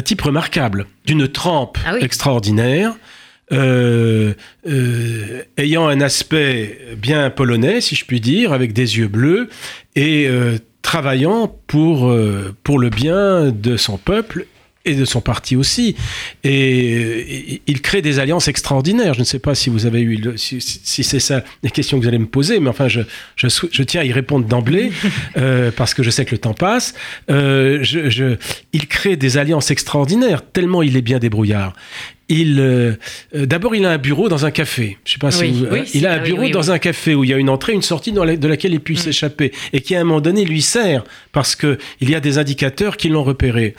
type 0.03 0.21
remarquable, 0.21 0.85
d'une 1.05 1.27
trempe 1.27 1.79
ah 1.85 1.97
extraordinaire. 1.99 2.95
Euh, 3.51 4.33
euh, 4.67 5.43
ayant 5.57 5.87
un 5.87 6.01
aspect 6.01 6.77
bien 6.97 7.29
polonais, 7.29 7.81
si 7.81 7.95
je 7.95 8.05
puis 8.05 8.19
dire, 8.19 8.53
avec 8.53 8.73
des 8.73 8.97
yeux 8.97 9.07
bleus, 9.07 9.49
et 9.95 10.27
euh, 10.27 10.57
travaillant 10.81 11.47
pour, 11.65 12.13
pour 12.63 12.79
le 12.79 12.89
bien 12.89 13.49
de 13.51 13.77
son 13.77 13.97
peuple 13.97 14.45
et 14.87 14.95
de 14.95 15.05
son 15.05 15.21
parti 15.21 15.55
aussi. 15.55 15.95
Et, 16.43 17.61
il 17.67 17.81
crée 17.81 18.01
des 18.01 18.19
alliances 18.19 18.47
extraordinaires. 18.47 19.13
Je 19.13 19.19
ne 19.19 19.25
sais 19.25 19.39
pas 19.39 19.55
si 19.55 19.69
vous 19.69 19.85
avez 19.85 20.01
eu, 20.01 20.19
si, 20.37 20.59
c'est 20.61 21.19
ça 21.19 21.43
les 21.63 21.69
questions 21.69 21.97
que 21.97 22.03
vous 22.03 22.07
allez 22.07 22.17
me 22.17 22.27
poser, 22.27 22.59
mais 22.59 22.69
enfin, 22.69 22.87
je, 22.87 23.01
je, 23.35 23.83
tiens 23.83 24.01
à 24.01 24.05
y 24.05 24.11
répondre 24.11 24.45
d'emblée 24.45 24.91
euh, 25.37 25.71
parce 25.75 25.93
que 25.93 26.03
je 26.03 26.09
sais 26.09 26.25
que 26.25 26.31
le 26.31 26.39
temps 26.39 26.53
passe. 26.53 26.93
Euh, 27.29 27.79
je, 27.81 28.37
il 28.73 28.87
crée 28.87 29.15
des 29.17 29.37
alliances 29.37 29.71
extraordinaires 29.71 30.43
tellement 30.51 30.81
il 30.81 30.95
est 30.97 31.01
bien 31.01 31.19
débrouillard 31.19 31.73
il 32.29 32.59
euh, 32.59 32.95
euh, 33.35 33.45
d'abord 33.45 33.75
il 33.75 33.85
a 33.85 33.91
un 33.91 33.97
bureau 33.97 34.27
dans 34.27 34.45
un 34.45 34.51
café. 34.51 34.97
Je 35.05 35.13
sais 35.13 35.17
pas 35.17 35.31
si 35.31 35.65
il 35.93 36.05
a 36.05 36.13
un 36.13 36.19
bureau 36.19 36.49
dans 36.49 36.71
un 36.71 36.79
café 36.79 37.15
où 37.15 37.23
il 37.23 37.29
y 37.29 37.33
a 37.33 37.37
une 37.37 37.49
entrée, 37.49 37.73
une 37.73 37.81
sortie 37.81 38.11
dans 38.11 38.25
de 38.25 38.47
laquelle 38.47 38.73
il 38.73 38.81
puisse 38.81 39.01
mm. 39.01 39.03
s'échapper 39.03 39.51
et 39.71 39.81
qui 39.81 39.95
à 39.95 40.01
un 40.01 40.03
moment 40.03 40.19
donné 40.19 40.43
lui 40.43 40.61
sert 40.61 41.03
parce 41.31 41.55
que 41.55 41.77
il 42.01 42.09
y 42.09 42.15
a 42.15 42.19
des 42.19 42.37
indicateurs 42.37 42.97
qui 42.97 43.09
l'ont 43.09 43.23
repéré. 43.23 43.75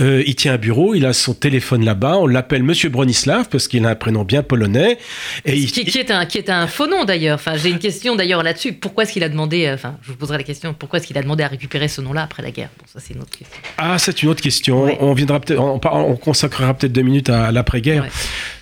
Euh, 0.00 0.22
il 0.26 0.36
tient 0.36 0.54
un 0.54 0.58
bureau, 0.58 0.94
il 0.94 1.06
a 1.06 1.12
son 1.12 1.34
téléphone 1.34 1.84
là-bas, 1.84 2.18
on 2.18 2.26
l'appelle 2.26 2.62
Monsieur 2.62 2.88
Bronislav 2.88 3.48
parce 3.48 3.66
qu'il 3.66 3.84
a 3.84 3.88
un 3.88 3.94
prénom 3.96 4.22
bien 4.24 4.42
polonais 4.42 4.98
et 5.44 5.56
il, 5.56 5.70
qui, 5.70 5.98
est 5.98 6.10
un 6.12 6.24
qui 6.26 6.38
est 6.38 6.50
un 6.50 6.68
faux 6.68 6.86
nom 6.86 7.04
d'ailleurs. 7.04 7.34
Enfin 7.34 7.56
j'ai 7.56 7.70
une 7.70 7.80
question 7.80 8.14
d'ailleurs 8.14 8.44
là-dessus. 8.44 8.74
Pourquoi 8.74 9.04
est-ce 9.04 9.12
qu'il 9.12 9.24
a 9.24 9.28
demandé 9.28 9.68
Enfin 9.72 9.96
je 10.02 10.12
vous 10.12 10.16
poserai 10.16 10.38
la 10.38 10.44
question. 10.44 10.72
Pourquoi 10.72 11.00
est-ce 11.00 11.06
qu'il 11.08 11.18
a 11.18 11.22
demandé 11.22 11.42
à 11.42 11.48
récupérer 11.48 11.88
ce 11.88 12.00
nom-là 12.00 12.22
après 12.22 12.44
la 12.44 12.52
guerre? 12.52 12.68
Bon 12.78 12.84
ça 12.86 13.00
c'est 13.04 13.14
une 13.14 13.22
autre 13.22 13.36
question. 13.36 13.58
Ah 13.76 13.98
c'est 13.98 14.22
une 14.22 14.28
autre 14.28 14.42
question. 14.42 14.96
On 15.02 15.14
viendra 15.14 15.40
peut-être 15.40 15.60
on, 15.60 15.80
on 15.82 16.16
consacrera 16.16 16.74
peut-être 16.74 16.92
deux 16.92 17.02
minutes 17.02 17.30
à 17.30 17.50
l'après-guerre 17.50 17.87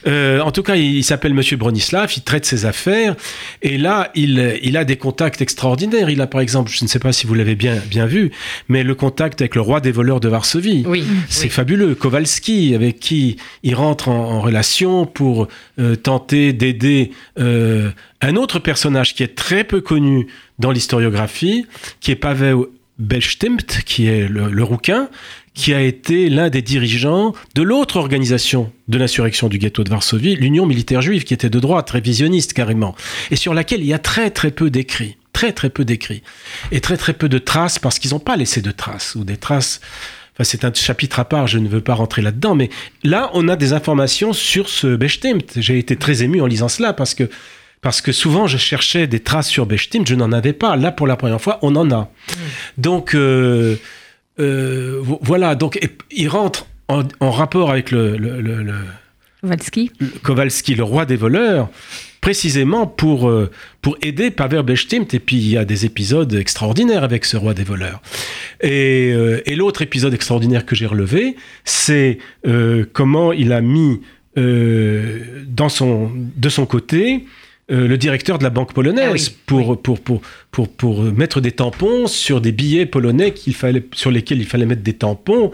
euh, 0.06 0.40
en 0.40 0.52
tout 0.52 0.62
cas, 0.62 0.76
il, 0.76 1.02
s'appelle 1.02 1.34
Monsieur 1.34 1.56
Bronislav, 1.56 2.12
il 2.16 2.22
traite 2.22 2.44
ses 2.44 2.64
affaires, 2.64 3.16
et 3.62 3.76
là, 3.76 4.10
il, 4.14 4.58
il, 4.62 4.76
a 4.76 4.84
des 4.84 4.96
contacts 4.96 5.42
extraordinaires. 5.42 6.10
Il 6.10 6.20
a, 6.20 6.26
par 6.26 6.40
exemple, 6.40 6.70
je 6.72 6.84
ne 6.84 6.88
sais 6.88 6.98
pas 6.98 7.12
si 7.12 7.26
vous 7.26 7.34
l'avez 7.34 7.56
bien, 7.56 7.76
bien 7.90 8.06
vu, 8.06 8.30
mais 8.68 8.82
le 8.82 8.94
contact 8.94 9.40
avec 9.40 9.54
le 9.54 9.60
roi 9.60 9.80
des 9.80 9.90
voleurs 9.90 10.20
de 10.20 10.28
Varsovie. 10.28 10.84
Oui, 10.86 11.04
c'est 11.28 11.48
fabuleux. 11.48 11.94
Kowalski, 11.94 12.74
avec 12.74 13.00
qui 13.00 13.36
il 13.62 13.74
rentre 13.74 14.08
en, 14.08 14.40
relation 14.40 15.06
pour 15.06 15.48
euh, 15.80 15.96
tenter 15.96 16.52
d'aider 16.52 17.10
euh, 17.38 17.90
un 18.20 18.36
autre 18.36 18.58
personnage 18.58 19.14
qui 19.14 19.22
est 19.22 19.34
très 19.34 19.64
peu 19.64 19.80
connu 19.80 20.28
dans 20.58 20.70
l'historiographie, 20.70 21.66
qui 22.00 22.12
est 22.12 22.16
Pavel 22.16 22.56
Belstimt, 22.98 23.82
qui 23.84 24.06
est 24.06 24.28
le, 24.28 24.50
le 24.50 24.62
rouquin, 24.62 25.08
qui 25.56 25.72
a 25.72 25.80
été 25.80 26.28
l'un 26.28 26.50
des 26.50 26.62
dirigeants 26.62 27.32
de 27.54 27.62
l'autre 27.62 27.96
organisation 27.96 28.70
de 28.88 28.98
l'insurrection 28.98 29.48
du 29.48 29.58
ghetto 29.58 29.82
de 29.82 29.90
Varsovie, 29.90 30.36
l'Union 30.36 30.66
militaire 30.66 31.00
juive, 31.00 31.24
qui 31.24 31.34
était 31.34 31.50
de 31.50 31.58
droite, 31.58 31.90
révisionniste 31.90 32.52
carrément, 32.52 32.94
et 33.30 33.36
sur 33.36 33.54
laquelle 33.54 33.80
il 33.80 33.86
y 33.86 33.94
a 33.94 33.98
très 33.98 34.30
très 34.30 34.50
peu 34.50 34.70
d'écrits, 34.70 35.16
très 35.32 35.52
très 35.52 35.70
peu 35.70 35.84
d'écrits, 35.84 36.22
et 36.70 36.80
très 36.80 36.98
très 36.98 37.14
peu 37.14 37.28
de 37.28 37.38
traces, 37.38 37.78
parce 37.78 37.98
qu'ils 37.98 38.12
n'ont 38.12 38.20
pas 38.20 38.36
laissé 38.36 38.60
de 38.60 38.70
traces, 38.70 39.16
ou 39.16 39.24
des 39.24 39.38
traces... 39.38 39.80
Enfin, 40.34 40.44
c'est 40.44 40.66
un 40.66 40.74
chapitre 40.74 41.18
à 41.18 41.24
part, 41.24 41.46
je 41.46 41.58
ne 41.58 41.66
veux 41.66 41.80
pas 41.80 41.94
rentrer 41.94 42.20
là-dedans, 42.20 42.54
mais 42.54 42.68
là, 43.02 43.30
on 43.32 43.48
a 43.48 43.56
des 43.56 43.72
informations 43.72 44.34
sur 44.34 44.68
ce 44.68 44.94
Bechtimt. 44.94 45.50
J'ai 45.56 45.78
été 45.78 45.96
très 45.96 46.22
ému 46.22 46.42
en 46.42 46.46
lisant 46.46 46.68
cela, 46.68 46.92
parce 46.92 47.14
que 47.14 47.30
parce 47.80 48.02
que 48.02 48.12
souvent 48.12 48.46
je 48.46 48.58
cherchais 48.58 49.06
des 49.06 49.20
traces 49.20 49.48
sur 49.48 49.64
Bechtimt, 49.64 50.06
je 50.06 50.14
n'en 50.14 50.32
avais 50.32 50.52
pas. 50.52 50.76
Là, 50.76 50.92
pour 50.92 51.06
la 51.06 51.16
première 51.16 51.40
fois, 51.40 51.58
on 51.62 51.74
en 51.76 51.90
a. 51.90 52.00
Mmh. 52.02 52.32
Donc, 52.76 53.14
euh, 53.14 53.76
euh, 54.38 55.02
voilà, 55.22 55.54
donc 55.54 55.78
il 56.10 56.28
rentre 56.28 56.66
en, 56.88 57.30
rapport 57.30 57.70
avec 57.70 57.90
le, 57.90 58.16
Kowalski. 59.40 59.90
Kowalski, 60.22 60.74
le 60.74 60.82
roi 60.82 61.06
des 61.06 61.16
voleurs, 61.16 61.68
précisément 62.20 62.86
pour, 62.86 63.28
euh, 63.28 63.50
pour 63.80 63.96
aider 64.02 64.30
Pavel 64.30 64.62
Bechtimt. 64.62 65.14
Et 65.14 65.18
puis 65.18 65.36
il 65.36 65.48
y 65.48 65.56
a 65.56 65.64
des 65.64 65.84
épisodes 65.86 66.32
extraordinaires 66.34 67.04
avec 67.04 67.24
ce 67.24 67.36
roi 67.36 67.54
des 67.54 67.64
voleurs. 67.64 68.02
Et, 68.60 69.12
euh, 69.14 69.40
et 69.46 69.56
l'autre 69.56 69.82
épisode 69.82 70.12
extraordinaire 70.14 70.66
que 70.66 70.74
j'ai 70.74 70.86
relevé, 70.86 71.36
c'est 71.64 72.18
comment 72.92 73.32
il 73.32 73.52
a 73.52 73.60
mis 73.60 74.00
dans 74.36 75.70
son, 75.70 76.12
de 76.14 76.48
son 76.50 76.66
côté 76.66 77.24
euh, 77.70 77.88
le 77.88 77.98
directeur 77.98 78.38
de 78.38 78.44
la 78.44 78.50
banque 78.50 78.72
polonaise 78.72 79.32
ah 79.32 79.40
pour, 79.46 79.82
Pour, 79.82 80.00
pour, 80.00 80.20
pour, 80.52 80.68
pour, 80.68 81.02
mettre 81.02 81.40
des 81.40 81.52
tampons 81.52 82.06
sur 82.06 82.40
des 82.40 82.52
billets 82.52 82.86
polonais 82.86 83.32
qu'il 83.32 83.54
fallait, 83.54 83.84
sur 83.92 84.12
lesquels 84.12 84.38
il 84.38 84.46
fallait 84.46 84.66
mettre 84.66 84.82
des 84.82 84.94
tampons, 84.94 85.50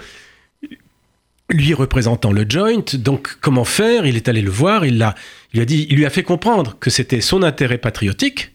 lui 1.48 1.72
représentant 1.72 2.32
le 2.32 2.44
joint. 2.48 2.84
Donc, 2.94 3.36
comment 3.40 3.64
faire? 3.64 4.04
Il 4.06 4.16
est 4.16 4.28
allé 4.28 4.42
le 4.42 4.50
voir, 4.50 4.84
il, 4.84 5.02
a, 5.02 5.14
il, 5.54 5.60
a 5.60 5.64
dit, 5.64 5.86
il 5.88 5.96
lui 5.96 6.04
a 6.04 6.10
fait 6.10 6.22
comprendre 6.22 6.76
que 6.78 6.90
c'était 6.90 7.20
son 7.20 7.42
intérêt 7.42 7.78
patriotique, 7.78 8.52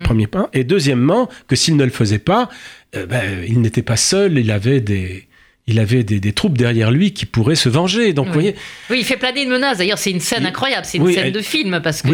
mm. 0.00 0.04
premier 0.04 0.26
point, 0.26 0.50
et 0.52 0.64
deuxièmement, 0.64 1.30
que 1.46 1.56
s'il 1.56 1.76
ne 1.76 1.84
le 1.84 1.90
faisait 1.90 2.18
pas, 2.18 2.50
euh, 2.94 3.06
ben, 3.06 3.42
il 3.46 3.60
n'était 3.62 3.82
pas 3.82 3.96
seul, 3.96 4.38
il 4.38 4.50
avait 4.50 4.80
des 4.80 5.27
il 5.68 5.78
avait 5.78 6.02
des, 6.02 6.18
des 6.18 6.32
troupes 6.32 6.58
derrière 6.58 6.90
lui 6.90 7.12
qui 7.12 7.26
pourraient 7.26 7.54
se 7.54 7.68
venger. 7.68 8.12
Donc, 8.12 8.24
Oui. 8.26 8.28
vous 8.28 8.34
voyez, 8.40 8.54
Oui, 8.90 8.96
il 9.00 9.04
fait 9.04 9.16
planer 9.18 9.42
une 9.42 9.50
menace. 9.50 9.78
D'ailleurs, 9.78 9.98
c'est 9.98 10.10
une 10.10 10.18
scène 10.20 10.46
incroyable. 10.46 10.84
C'est 10.84 10.98
une 10.98 11.04
Oui, 11.04 11.14
scène 11.14 11.26
elle- 11.26 11.32
de 11.32 11.40
film 11.40 11.80
parce 11.84 12.02
qu'ils 12.02 12.10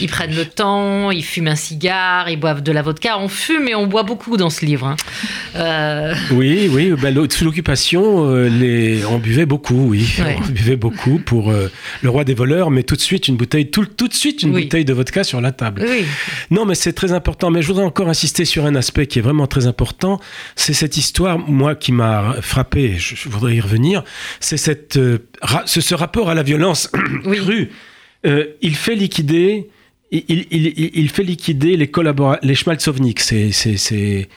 oui, 0.00 0.06
prennent 0.06 0.34
le 0.34 0.44
temps, 0.46 1.10
ils 1.10 1.24
fument 1.24 1.48
un 1.48 1.56
cigare, 1.56 2.30
ils 2.30 2.38
boivent 2.38 2.62
de 2.62 2.72
la 2.72 2.82
vodka. 2.82 3.18
On 3.18 3.28
fume 3.28 3.68
et 3.68 3.74
on 3.74 3.86
boit 3.86 4.04
beaucoup 4.04 4.36
dans 4.36 4.48
ce 4.50 4.64
livre. 4.64 4.86
hein. 4.86 4.96
Euh, 5.56 6.14
Oui, 6.32 6.68
oui, 6.72 6.92
ben, 7.00 7.12
l'au- 7.14 7.28
sous 7.28 7.44
l'occupation, 7.44 8.28
euh, 8.30 8.48
les... 8.48 9.04
on 9.04 9.18
buvait 9.18 9.46
beaucoup, 9.46 9.88
oui. 9.88 10.08
Ouais. 10.20 10.36
On 10.40 10.46
buvait 10.48 10.76
beaucoup 10.76 11.18
pour 11.18 11.50
euh, 11.50 11.70
le 12.02 12.10
roi 12.10 12.24
des 12.24 12.34
voleurs, 12.34 12.70
mais 12.70 12.82
tout 12.84 12.94
de 12.96 13.00
suite 13.00 13.28
une 13.28 13.36
bouteille, 13.36 13.70
tout, 13.70 13.86
tout 13.86 14.08
de 14.08 14.14
suite 14.14 14.42
une 14.42 14.52
bouteille 14.52 14.84
de 14.84 14.92
vodka 14.92 15.24
sur 15.24 15.40
la 15.40 15.52
table. 15.52 15.84
Non, 16.50 16.64
mais 16.64 16.74
c'est 16.74 16.92
très 16.92 17.12
important. 17.12 17.50
Mais 17.50 17.62
je 17.62 17.66
voudrais 17.68 17.84
encore 17.84 18.08
insister 18.08 18.44
sur 18.44 18.66
un 18.66 18.74
aspect 18.74 19.06
qui 19.06 19.18
est 19.18 19.22
vraiment 19.22 19.46
très 19.46 19.66
important. 19.66 20.20
C'est 20.56 20.74
cette 20.74 20.96
histoire, 20.96 21.38
moi, 21.38 21.74
qui 21.74 21.92
m'a 21.92 22.36
frappé. 22.40 22.83
Je, 22.98 23.14
je 23.16 23.28
voudrais 23.28 23.56
y 23.56 23.60
revenir. 23.60 24.04
C'est 24.40 24.56
cette, 24.56 24.96
euh, 24.96 25.18
ra- 25.42 25.64
ce, 25.66 25.80
ce 25.80 25.94
rapport 25.94 26.30
à 26.30 26.34
la 26.34 26.42
violence 26.42 26.90
Oui. 27.24 27.38
crue. 27.38 27.70
Euh, 28.26 28.46
il 28.62 28.74
fait 28.76 28.94
liquider. 28.94 29.68
Il, 30.10 30.22
il- 30.28 30.46
il- 30.50 30.90
il 30.94 31.08
fait 31.10 31.24
liquider 31.24 31.76
les 31.76 31.88
collaborateurs, 31.88 32.44
les 32.46 32.54
Schmalzovnik, 32.54 33.18
ces, 33.20 33.50
ces, 33.52 33.76
ces, 33.76 34.28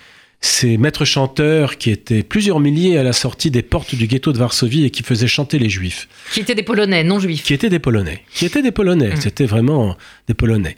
ces 0.41 0.77
maîtres 0.77 1.05
chanteurs 1.05 1.77
qui 1.77 1.91
étaient 1.91 2.23
plusieurs 2.23 2.59
milliers 2.59 2.97
à 2.97 3.03
la 3.03 3.13
sortie 3.13 3.51
des 3.51 3.61
portes 3.61 3.93
du 3.95 4.07
ghetto 4.07 4.31
de 4.33 4.37
Varsovie 4.39 4.85
et 4.85 4.89
qui 4.89 5.03
faisaient 5.03 5.27
chanter 5.27 5.59
les 5.59 5.69
Juifs 5.69 6.07
Qui 6.33 6.39
étaient 6.41 6.55
des 6.55 6.63
Polonais, 6.63 7.03
non 7.03 7.19
juifs. 7.19 7.43
qui 7.43 7.53
étaient 7.53 7.69
des 7.69 7.79
Polonais, 7.79 8.23
qui 8.33 8.45
étaient 8.45 8.61
des 8.61 8.71
Polonais, 8.71 9.09
Mm. 9.15 9.21
c'était 9.21 9.45
vraiment 9.45 9.97
des 10.27 10.33
Polonais. 10.33 10.77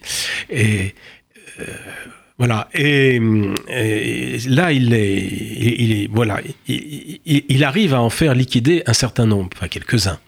Et 0.49 0.93
euh, 1.59 1.63
voilà. 2.39 2.69
Et, 2.73 3.19
et 3.67 4.37
là, 4.47 4.71
il 4.71 4.93
est, 4.93 5.17
il, 5.17 5.81
il 5.81 5.91
est 5.91 6.09
voilà, 6.11 6.39
il, 6.67 7.63
arrive 7.65 7.93
à 7.93 8.01
en 8.01 8.09
faire 8.09 8.33
liquider 8.33 8.81
un 8.87 8.93
certain 8.93 9.25
nombre, 9.25 9.49
enfin 9.55 9.67
quelques-uns. 9.67 10.19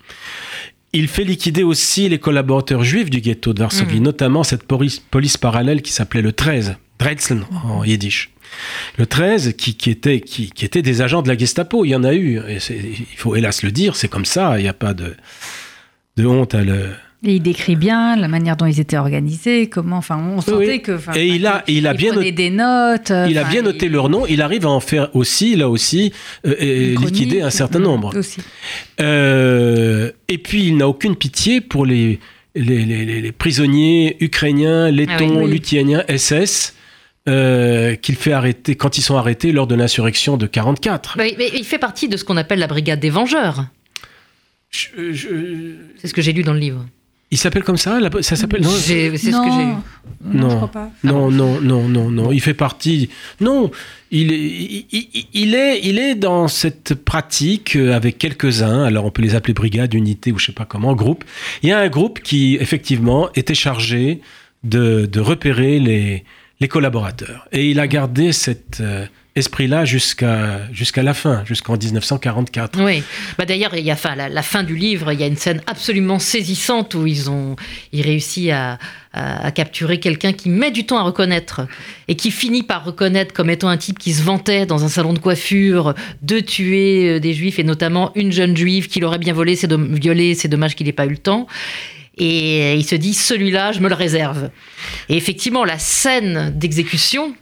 Il 0.94 1.08
fait 1.08 1.24
liquider 1.24 1.64
aussi 1.64 2.10
les 2.10 2.20
collaborateurs 2.20 2.84
juifs 2.84 3.10
du 3.10 3.22
ghetto 3.22 3.54
de 3.54 3.60
Varsovie, 3.62 4.02
Mm. 4.02 4.04
notamment 4.04 4.44
cette 4.44 4.64
police, 4.64 5.00
police 5.00 5.38
parallèle 5.38 5.82
qui 5.82 5.94
s'appelait 5.94 6.22
le 6.22 6.34
13, 6.34 6.76
Dresden 7.00 7.46
en 7.64 7.86
yiddish. 7.86 8.30
Le 8.98 9.06
13, 9.06 9.54
qui, 9.58 9.76
qui, 9.76 9.90
était, 9.90 10.20
qui, 10.20 10.50
qui 10.52 10.66
était 10.66 10.82
des 10.82 11.02
agents 11.02 11.22
de 11.22 11.30
la 11.30 11.38
Gestapo, 11.38 11.86
il 11.86 11.90
y 11.92 11.96
en 11.96 12.04
a 12.04 12.14
eu. 12.14 12.40
Et 12.50 12.58
il 12.58 13.16
faut 13.18 13.38
hélas 13.38 13.64
le 13.64 13.72
dire, 13.72 13.96
c'est 13.96 14.10
comme 14.10 14.26
ça, 14.26 14.60
il 14.60 14.64
n'y 14.64 14.68
a 14.68 14.74
pas 14.74 14.94
de, 14.94 15.16
de 16.18 16.26
honte 16.26 16.54
à 16.54 16.62
le, 16.62 16.90
Et 17.24 17.36
il 17.36 17.40
décrit 17.42 17.76
bien 17.76 18.16
la 18.16 18.28
manière 18.28 18.58
dont 18.58 18.66
ils 18.66 18.80
étaient 18.80 18.98
organisés, 18.98 19.70
comment, 19.70 19.98
enfin, 19.98 20.18
on 20.18 20.42
sentait 20.42 20.68
oui. 20.68 20.82
que. 20.82 20.98
Et 21.16 21.28
il 21.28 21.46
a- 21.46 21.64
il 21.68 21.86
a 21.86 21.94
bien 21.94 22.14
noté- 22.16 22.32
des 22.32 22.50
notes. 22.50 23.12
Il 23.30 23.38
a 23.38 23.44
bien 23.44 23.62
noté 23.62 23.86
il- 23.86 23.92
leur 23.92 24.10
nom. 24.10 24.26
Il 24.26 24.42
arrive 24.42 24.66
à 24.66 24.70
en 24.70 24.80
faire 24.80 25.16
aussi, 25.16 25.56
là 25.56 25.70
aussi, 25.70 26.12
euh, 26.48 26.56
et 26.58 26.96
liquider 26.96 27.42
un 27.42 27.52
certain 27.52 27.78
mm, 27.78 27.84
nombre. 27.84 28.18
Aussi. 28.18 28.42
Euh, 29.00 30.12
et 30.30 30.40
puis, 30.40 30.66
il 30.68 30.78
n'a 30.78 30.88
aucune 30.88 31.16
pitié 31.16 31.62
pour 31.62 31.86
les, 31.86 32.20
les, 32.56 32.86
les- 32.86 33.06
les- 33.06 33.22
les 33.22 33.32
prisonniers 33.32 34.18
ukrainiens, 34.20 34.90
lettons, 34.90 35.42
Ah 35.42 35.44
oui. 35.44 35.52
luthieniens, 35.52 36.04
SS, 36.08 36.74
euh, 37.30 37.94
qu'il 37.96 38.16
fait 38.16 38.34
arrêter 38.34 38.74
quand 38.76 38.98
ils 38.98 39.04
sont 39.04 39.16
arrêtés 39.16 39.52
lors 39.52 39.68
de 39.68 39.76
l'insurrection 39.76 40.38
de 40.38 40.48
44. 40.48 41.16
Mais, 41.18 41.36
mais 41.38 41.50
il 41.54 41.66
fait 41.66 41.78
partie 41.78 42.10
de 42.10 42.18
ce 42.18 42.24
qu'on 42.24 42.38
appelle 42.38 42.58
la 42.58 42.66
brigade 42.68 43.00
des 43.00 43.12
Vengeurs. 43.12 43.66
C'est 44.72 46.08
ce 46.08 46.14
que 46.16 46.22
j'ai 46.24 46.34
lu 46.34 46.42
dans 46.42 46.54
le 46.54 46.60
livre. 46.60 46.86
Il 47.32 47.38
s'appelle 47.38 47.64
comme 47.64 47.78
ça 47.78 47.98
Ça 48.22 48.36
s'appelle 48.36 48.66
C'est 48.66 49.18
ce 49.18 49.30
non, 49.32 49.46
que 49.46 49.52
j'ai 49.52 49.66
lu. 49.66 49.72
Non, 50.40 50.48
Non. 50.62 50.68
pas. 50.68 50.92
Non, 51.04 51.32
non, 51.32 51.62
non, 51.62 51.88
non, 51.88 52.12
non. 52.12 52.32
Il 52.32 52.42
fait 52.42 52.54
partie. 52.54 53.10
Non, 53.40 53.72
il 54.12 54.32
est, 54.34 54.38
il, 54.38 54.86
il- 54.92 55.26
il 55.34 55.56
est, 55.56 55.80
il 55.84 55.98
est 55.98 56.16
dans 56.16 56.48
cette 56.48 56.94
pratique 56.94 57.76
euh, 57.76 57.96
avec 57.96 58.18
quelques-uns. 58.18 58.84
Alors, 58.84 59.06
on 59.06 59.12
peut 59.12 59.22
les 59.22 59.34
appeler 59.36 59.54
brigades, 59.54 59.94
unités 59.94 60.32
ou 60.32 60.38
je 60.40 60.48
sais 60.48 60.52
pas 60.52 60.66
comment, 60.66 60.94
groupe. 60.94 61.24
Il 61.64 61.70
y 61.70 61.72
a 61.72 61.80
un 61.80 61.88
groupe 61.90 62.20
qui, 62.20 62.58
effectivement, 62.60 63.30
était 63.36 63.56
chargé 63.56 64.20
de, 64.64 65.06
de 65.06 65.20
repérer 65.22 65.80
les, 65.80 66.24
les 66.60 66.68
collaborateurs. 66.68 67.48
Et 67.52 67.72
il 67.72 67.80
a 67.80 67.88
gardé 67.88 68.32
cet 68.34 68.80
euh, 68.82 69.06
esprit-là 69.36 69.86
jusqu'à 69.86 71.04
la 71.04 71.14
fin, 71.14 71.44
jusqu'en 71.46 71.78
1944. 71.78 72.84
Oui. 72.84 73.02
Bah 73.38 73.46
D'ailleurs, 73.46 73.74
il 73.76 73.84
y 73.86 73.90
a 73.90 73.94
enfin, 73.94 74.16
la, 74.16 74.28
la 74.28 74.42
fin 74.42 74.64
du 74.64 74.76
livre, 74.76 75.12
il 75.14 75.20
y 75.20 75.24
a 75.24 75.28
une 75.28 75.38
scène 75.38 75.62
absolument 75.68 76.20
saisissante 76.20 76.96
où 76.96 77.08
ils 77.08 77.30
ont 77.30 77.56
ils 77.94 78.52
à, 78.52 78.78
à- 79.14 79.52
capturer 79.52 80.00
quelqu'un 80.00 80.34
qui 80.34 80.50
met 80.50 80.72
du 80.72 80.86
temps 80.86 80.98
à 80.98 81.04
reconnaître 81.04 81.68
et 82.08 82.16
qui 82.16 82.32
finit 82.32 82.64
par 82.64 82.84
reconnaître 82.84 83.34
comme 83.34 83.50
étant 83.50 83.70
un 83.70 83.78
type 83.78 84.00
qui 84.00 84.14
se 84.14 84.22
vantait 84.22 84.66
dans 84.66 84.84
un 84.84 84.90
salon 84.90 85.14
de 85.14 85.20
coiffure 85.20 85.94
de 86.22 86.40
tuer 86.40 87.08
euh, 87.10 87.20
des 87.20 87.34
juifs 87.34 87.60
et 87.60 87.64
notamment 87.64 88.12
une 88.16 88.32
jeune 88.32 88.56
juive 88.58 88.88
qui 88.88 89.00
l'aurait 89.00 89.18
bien 89.18 89.34
volé, 89.34 89.56
c'est 89.56 89.72
violé, 89.74 90.36
c'est 90.36 90.48
dommage 90.50 90.76
qu'il 90.76 90.88
n'ait 90.88 90.94
pas 90.94 91.06
eu 91.06 91.12
le 91.12 91.18
temps. 91.18 91.48
Et 92.18 92.76
il 92.76 92.86
se 92.86 92.96
dit, 92.96 93.14
celui-là, 93.14 93.72
je 93.72 93.80
me 93.80 93.88
le 93.88 93.96
réserve. 93.96 94.50
Et 95.08 95.16
effectivement, 95.16 95.64
la 95.64 95.80
scène 95.80 96.52
d'exécution, 96.56 97.34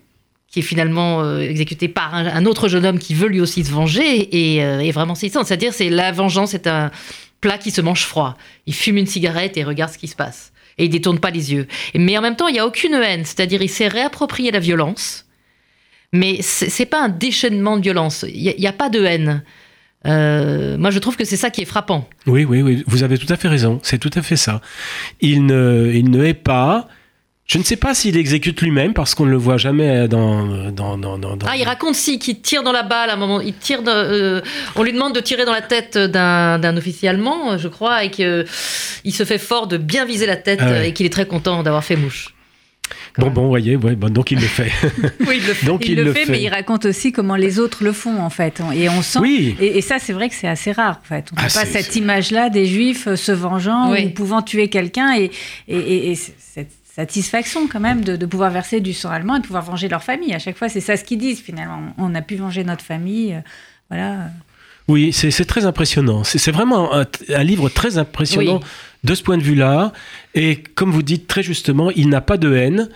qui 0.51 0.59
est 0.59 0.63
finalement 0.63 1.21
euh, 1.21 1.39
exécutée 1.39 1.87
par 1.87 2.13
un, 2.13 2.45
autre 2.45 2.69
jeune 2.69 2.85
homme 2.85 2.99
qui 2.99 3.13
veut 3.13 3.27
lui 3.27 3.39
aussi 3.39 3.63
se 3.63 3.71
venger, 3.71 4.57
est, 4.57 4.63
euh, 4.63 4.79
est 4.79 4.91
vraiment 4.91 5.15
saisissante. 5.15 5.45
C'est-à-dire, 5.45 5.73
c'est 5.73 5.89
la 5.89 6.11
vengeance, 6.11 6.51
c'est 6.51 6.67
un 6.67 6.91
plat 7.41 7.57
qui 7.57 7.71
se 7.71 7.81
mange 7.81 8.03
froid. 8.03 8.35
Il 8.65 8.73
fume 8.73 8.97
une 8.97 9.05
cigarette 9.05 9.57
et 9.57 9.63
regarde 9.63 9.91
ce 9.93 9.97
qui 9.97 10.07
se 10.07 10.15
passe. 10.15 10.51
Et 10.77 10.85
il 10.85 10.89
détourne 10.89 11.19
pas 11.19 11.29
les 11.29 11.53
yeux. 11.53 11.67
Mais 11.93 12.17
en 12.17 12.21
même 12.21 12.35
temps, 12.35 12.47
il 12.47 12.53
n'y 12.53 12.59
a 12.59 12.65
aucune 12.65 12.93
haine. 12.93 13.25
C'est-à-dire, 13.25 13.61
il 13.61 13.69
s'est 13.69 13.87
réapproprié 13.87 14.51
la 14.51 14.59
violence. 14.59 15.25
Mais 16.13 16.41
c'est 16.41 16.87
pas 16.87 17.03
un 17.03 17.09
déchaînement 17.09 17.77
de 17.77 17.83
violence. 17.83 18.25
Il 18.27 18.55
n'y 18.57 18.67
a 18.67 18.73
pas 18.73 18.89
de 18.89 19.03
haine. 19.03 19.43
Euh, 20.07 20.77
moi, 20.77 20.89
je 20.89 20.99
trouve 20.99 21.17
que 21.17 21.25
c'est 21.25 21.37
ça 21.37 21.49
qui 21.49 21.61
est 21.61 21.65
frappant. 21.65 22.07
Oui, 22.25 22.45
oui, 22.45 22.61
oui, 22.61 22.83
vous 22.87 23.03
avez 23.03 23.17
tout 23.17 23.31
à 23.31 23.35
fait 23.35 23.47
raison, 23.47 23.79
c'est 23.83 23.97
tout 23.97 24.11
à 24.15 24.21
fait 24.21 24.37
ça. 24.37 24.61
Il 25.21 25.45
ne, 25.45 25.91
il 25.93 26.09
ne 26.09 26.23
hait 26.23 26.33
pas. 26.33 26.87
Je 27.49 27.57
ne 27.57 27.63
sais 27.63 27.77
pas 27.77 27.95
s'il 27.95 28.15
exécute 28.15 28.61
lui-même 28.61 28.93
parce 28.93 29.15
qu'on 29.15 29.25
ne 29.25 29.31
le 29.31 29.37
voit 29.37 29.57
jamais 29.57 30.07
dans. 30.07 30.69
dans, 30.71 30.99
dans, 30.99 31.17
dans- 31.17 31.35
dans- 31.35 31.47
Ah, 31.49 31.57
il 31.57 31.63
raconte 31.63 31.95
si 31.95 32.19
qu'il 32.19 32.41
tire 32.41 32.61
dans 32.61 32.71
la 32.71 32.83
balle 32.83 33.09
à 33.09 33.13
un 33.13 33.15
moment. 33.15 33.41
Il 33.41 33.55
tire. 33.55 33.81
de- 33.81 33.89
euh, 33.89 34.41
on 34.75 34.83
lui 34.83 34.93
demande 34.93 35.15
de 35.15 35.19
tirer 35.19 35.45
dans 35.45 35.51
la 35.53 35.63
tête 35.63 35.97
d'un 35.97 36.59
d'un 36.59 36.77
officier 36.77 37.09
allemand, 37.09 37.57
je 37.57 37.67
crois, 37.67 38.03
et 38.03 38.11
qu'il 38.11 38.45
se 39.11 39.25
fait 39.25 39.39
fort 39.39 39.65
de 39.65 39.77
bien 39.77 40.05
viser 40.05 40.27
la 40.27 40.35
tête 40.35 40.59
Ah 40.61 40.69
ouais. 40.69 40.89
et 40.89 40.93
qu'il 40.93 41.07
est 41.07 41.11
très 41.11 41.25
content 41.25 41.63
d'avoir 41.63 41.83
fait 41.83 41.95
mouche. 41.95 42.35
Bon, 43.17 43.31
bon, 43.31 43.47
voyez, 43.47 43.75
ouais, 43.75 43.95
bon, 43.95 44.09
donc 44.13 44.29
il 44.31 44.39
le 44.39 44.45
fait. 44.47 44.71
Oui, 45.27 45.39
il 45.41 45.47
le 45.47 45.53
fait. 45.55 45.65
donc 45.65 45.87
il, 45.87 45.95
le 45.95 46.13
fait, 46.13 46.27
mais 46.27 46.41
il 46.41 46.49
raconte 46.49 46.85
aussi 46.85 47.11
comment 47.11 47.35
les 47.35 47.57
autres 47.59 47.83
le 47.83 47.91
font, 47.93 48.21
en 48.21 48.29
fait. 48.29 48.61
Et 48.75 48.87
on 48.89 49.01
sent. 49.01 49.19
Oui. 49.19 49.55
Et, 49.59 49.79
et 49.79 49.81
ça, 49.81 49.97
c'est 49.99 50.13
vrai 50.13 50.29
que 50.29 50.35
c'est 50.35 50.47
assez 50.47 50.71
rare, 50.71 50.99
en 51.03 51.07
fait. 51.07 51.25
On 51.31 51.35
n'a 51.41 51.47
Ah, 51.47 51.59
pas 51.61 51.65
cette 51.65 51.95
image-là 51.95 52.49
des 52.51 52.67
juifs 52.67 53.07
euh, 53.07 53.15
se 53.15 53.31
vengeant 53.31 53.91
Oui. 53.91 54.05
ou 54.05 54.09
pouvant 54.11 54.41
tuer 54.43 54.67
quelqu'un 54.69 55.15
et, 55.17 55.31
et, 55.67 56.11
et- 56.11 56.15
cette 56.15 56.69
satisfaction, 56.95 57.67
quand 57.67 57.79
même, 57.79 58.03
de, 58.03 58.15
de 58.15 58.25
pouvoir 58.25 58.51
verser 58.51 58.79
du 58.79 58.93
sang 58.93 59.09
allemand 59.09 59.35
et 59.37 59.39
de 59.39 59.45
pouvoir 59.45 59.63
venger 59.63 59.87
leur 59.87 60.03
famille. 60.03 60.33
À 60.33 60.39
chaque 60.39 60.57
fois, 60.57 60.69
c'est 60.69 60.81
ça 60.81 60.97
ce 60.97 61.03
qu'ils 61.03 61.19
disent, 61.19 61.39
finalement. 61.41 61.79
On 61.97 62.13
a 62.15 62.21
pu 62.21 62.35
venger 62.35 62.63
notre 62.63 62.83
famille. 62.83 63.33
euh, 63.35 63.39
Voilà. 63.89 64.29
Oui, 64.87 65.13
c'est 65.13 65.45
très 65.45 65.65
impressionnant. 65.65 66.23
C'est 66.23 66.39
c'est 66.39 66.51
vraiment 66.51 66.95
un, 66.95 67.05
un 67.29 67.43
livre 67.43 67.69
très 67.69 67.99
impressionnant 67.99 68.55
Oui. 68.57 68.65
de 69.03 69.13
ce 69.13 69.21
point 69.21 69.37
de 69.37 69.43
vue-là. 69.43 69.93
Et 70.33 70.63
comme 70.63 70.91
vous 70.91 71.03
dites 71.03 71.27
très 71.27 71.43
justement, 71.43 71.91
il 71.91 72.09
n'a 72.09 72.21
pas 72.21 72.37
de 72.37 72.51
haine. 72.55 72.89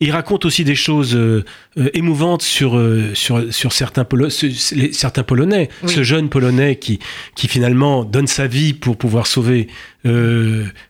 Il 0.00 0.10
raconte 0.10 0.44
aussi 0.44 0.62
des 0.62 0.74
choses 0.74 1.14
euh, 1.16 1.42
euh, 1.78 1.88
émouvantes 1.94 2.42
sur, 2.42 2.76
euh, 2.76 3.12
sur, 3.14 3.52
sur 3.52 3.72
certains, 3.72 4.04
Polo- 4.04 4.28
ce- 4.28 4.50
ce- 4.50 4.74
les- 4.74 4.92
certains 4.92 5.22
Polonais. 5.22 5.70
Oui. 5.82 5.90
Ce 5.90 6.02
jeune 6.02 6.28
Polonais 6.28 6.76
qui, 6.76 6.98
qui 7.34 7.48
finalement 7.48 8.04
donne 8.04 8.26
sa 8.26 8.46
vie 8.46 8.74
pour 8.74 8.98
pouvoir 8.98 9.26
sauver 9.26 9.68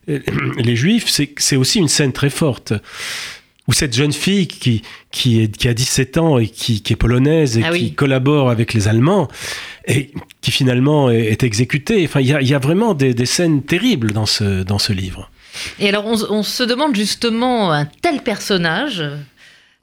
les 0.06 0.76
Juifs, 0.76 1.06
c'est 1.36 1.56
aussi 1.56 1.78
une 1.78 1.88
scène 1.88 2.12
très 2.12 2.30
forte. 2.30 2.72
Ou 3.68 3.72
cette 3.72 3.94
jeune 3.96 4.12
fille 4.12 4.46
qui, 4.46 4.82
qui, 5.10 5.40
est, 5.42 5.56
qui 5.56 5.66
a 5.66 5.74
17 5.74 6.18
ans 6.18 6.38
et 6.38 6.46
qui, 6.46 6.82
qui 6.82 6.92
est 6.92 6.96
polonaise 6.96 7.58
et 7.58 7.62
Ah 7.64 7.72
qui 7.72 7.82
oui. 7.84 7.92
collabore 7.94 8.48
avec 8.48 8.74
les 8.74 8.86
Allemands 8.86 9.26
et 9.88 10.12
qui 10.40 10.52
finalement 10.52 11.10
est, 11.10 11.26
est 11.26 11.42
exécutée. 11.42 12.04
Enfin, 12.04 12.20
il 12.20 12.28
y 12.28 12.32
a, 12.32 12.40
y 12.42 12.54
a 12.54 12.60
vraiment 12.60 12.94
des, 12.94 13.12
des 13.12 13.26
scènes 13.26 13.62
terribles 13.64 14.12
dans 14.12 14.26
ce, 14.26 14.62
dans 14.62 14.78
ce 14.78 14.92
livre. 14.92 15.30
Et 15.78 15.88
alors, 15.88 16.04
on, 16.06 16.42
se 16.42 16.62
demande 16.62 16.94
justement, 16.94 17.72
un 17.72 17.84
tel 17.84 18.22
personnage, 18.22 19.02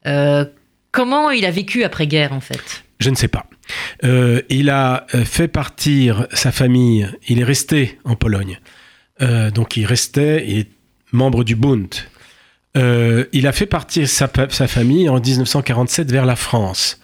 euh, 0.06 0.46
comment 0.92 1.30
il 1.32 1.46
a 1.46 1.52
vécu 1.52 1.84
après-guerre, 1.84 2.34
en 2.34 2.42
fait? 2.42 2.84
Je 3.00 3.10
ne 3.10 3.16
sais 3.16 3.28
pas. 3.28 3.46
Euh, 4.04 4.42
il 4.50 4.70
a 4.70 5.08
euh, 5.16 5.26
fait 5.26 5.48
partir 5.48 6.28
sa 6.34 6.52
famille, 6.52 7.08
il 7.28 7.40
est 7.40 7.44
resté 7.44 8.00
en 8.04 8.16
Pologne. 8.16 8.60
Donc 9.54 9.78
il 9.78 9.86
restait, 9.86 10.44
il 10.48 10.58
est 10.60 10.70
membre 11.14 11.46
du 11.46 11.56
Bund. 11.56 11.88
Il 12.76 13.48
a 13.48 13.52
fait 13.54 13.68
partir 13.68 14.10
sa, 14.10 14.28
pa- 14.28 14.50
sa 14.50 14.68
famille 14.68 15.08
en 15.08 15.20
1947 15.20 16.12
vers 16.12 16.26
la 16.26 16.36
France. 16.36 17.00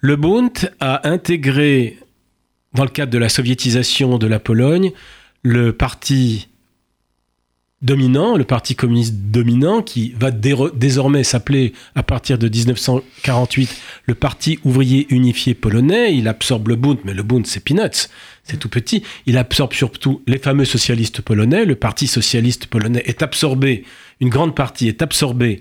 Le 0.00 0.16
Bund 0.16 0.70
a 0.80 1.08
intégré, 1.08 1.98
dans 2.74 2.84
le 2.84 2.90
cadre 2.90 3.12
de 3.12 3.16
la 3.18 3.30
soviétisation 3.30 4.18
de 4.18 4.26
la 4.26 4.40
Pologne, 4.40 4.92
le 5.42 5.72
parti 5.72 6.48
dominant, 7.84 8.36
le 8.36 8.44
parti 8.44 8.74
communiste 8.74 9.14
dominant, 9.14 9.82
qui 9.82 10.14
va 10.18 10.30
désormais 10.30 11.22
s'appeler 11.22 11.74
à 11.94 12.02
partir 12.02 12.38
de 12.38 12.48
1948 12.48 13.70
le 14.06 14.14
Parti 14.14 14.58
ouvrier 14.64 15.06
unifié 15.10 15.54
polonais. 15.54 16.16
Il 16.16 16.26
absorbe 16.26 16.68
le 16.68 16.76
Bund, 16.76 16.98
mais 17.04 17.14
le 17.14 17.22
Bund 17.22 17.46
c'est 17.46 17.62
peanuts, 17.62 18.08
c'est 18.42 18.58
tout 18.58 18.70
petit. 18.70 19.02
Il 19.26 19.36
absorbe 19.36 19.74
surtout 19.74 20.22
les 20.26 20.38
fameux 20.38 20.64
socialistes 20.64 21.20
polonais. 21.20 21.64
Le 21.64 21.76
Parti 21.76 22.06
socialiste 22.06 22.66
polonais 22.66 23.02
est 23.04 23.22
absorbé, 23.22 23.84
une 24.20 24.30
grande 24.30 24.56
partie 24.56 24.88
est 24.88 25.02
absorbée, 25.02 25.60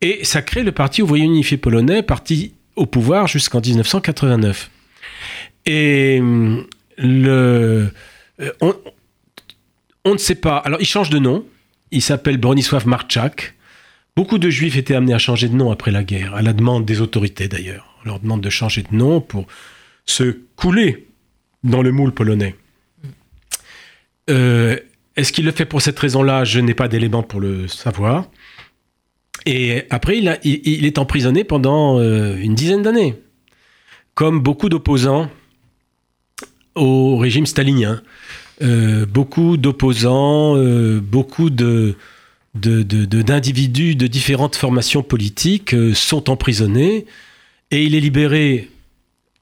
et 0.00 0.24
ça 0.24 0.42
crée 0.42 0.64
le 0.64 0.72
Parti 0.72 1.02
ouvrier 1.02 1.26
unifié 1.26 1.58
polonais, 1.58 2.02
parti 2.02 2.54
au 2.76 2.86
pouvoir 2.86 3.26
jusqu'en 3.28 3.60
1989. 3.60 4.70
Et 5.66 6.18
hum, 6.20 6.66
le, 6.96 7.88
euh, 8.40 8.72
on 10.04 10.12
ne 10.12 10.18
sait 10.18 10.34
pas. 10.34 10.58
Alors, 10.58 10.80
il 10.80 10.86
change 10.86 11.10
de 11.10 11.18
nom. 11.18 11.46
Il 11.90 12.02
s'appelle 12.02 12.38
Bronisław 12.38 12.86
Marczak. 12.86 13.54
Beaucoup 14.16 14.38
de 14.38 14.50
juifs 14.50 14.76
étaient 14.76 14.94
amenés 14.94 15.14
à 15.14 15.18
changer 15.18 15.48
de 15.48 15.54
nom 15.54 15.70
après 15.70 15.90
la 15.90 16.04
guerre, 16.04 16.34
à 16.34 16.42
la 16.42 16.52
demande 16.52 16.84
des 16.84 17.00
autorités 17.00 17.48
d'ailleurs. 17.48 17.96
On 18.02 18.08
leur 18.08 18.20
demande 18.20 18.40
de 18.40 18.50
changer 18.50 18.82
de 18.82 18.94
nom 18.94 19.20
pour 19.20 19.46
se 20.04 20.38
couler 20.56 21.06
dans 21.64 21.82
le 21.82 21.92
moule 21.92 22.12
polonais. 22.12 22.56
Euh, 24.28 24.76
est-ce 25.16 25.32
qu'il 25.32 25.44
le 25.44 25.52
fait 25.52 25.64
pour 25.64 25.80
cette 25.80 25.98
raison-là? 25.98 26.44
Je 26.44 26.60
n'ai 26.60 26.74
pas 26.74 26.88
d'éléments 26.88 27.22
pour 27.22 27.40
le 27.40 27.68
savoir. 27.68 28.28
Et 29.46 29.84
après, 29.90 30.18
il, 30.18 30.86
est 30.86 30.98
emprisonné 30.98 31.42
pendant 31.42 31.98
euh, 31.98 32.36
une 32.36 32.54
dizaine 32.54 32.82
d'années, 32.82 33.16
comme 34.14 34.40
beaucoup 34.40 34.68
d'opposants 34.68 35.30
au 36.74 37.16
régime 37.16 37.46
stalinien. 37.46 38.02
Euh, 38.60 39.06
beaucoup 39.06 39.56
d'opposants, 39.56 40.56
euh, 40.56 41.00
beaucoup 41.00 41.48
d'individus 41.50 43.96
de, 43.96 44.06
différentes 44.06 44.56
formations 44.56 45.02
politiques 45.02 45.72
euh, 45.74 45.94
sont 45.94 46.28
emprisonnés 46.28 47.06
et 47.70 47.84
il 47.84 47.94
est 47.94 48.00
libéré 48.00 48.68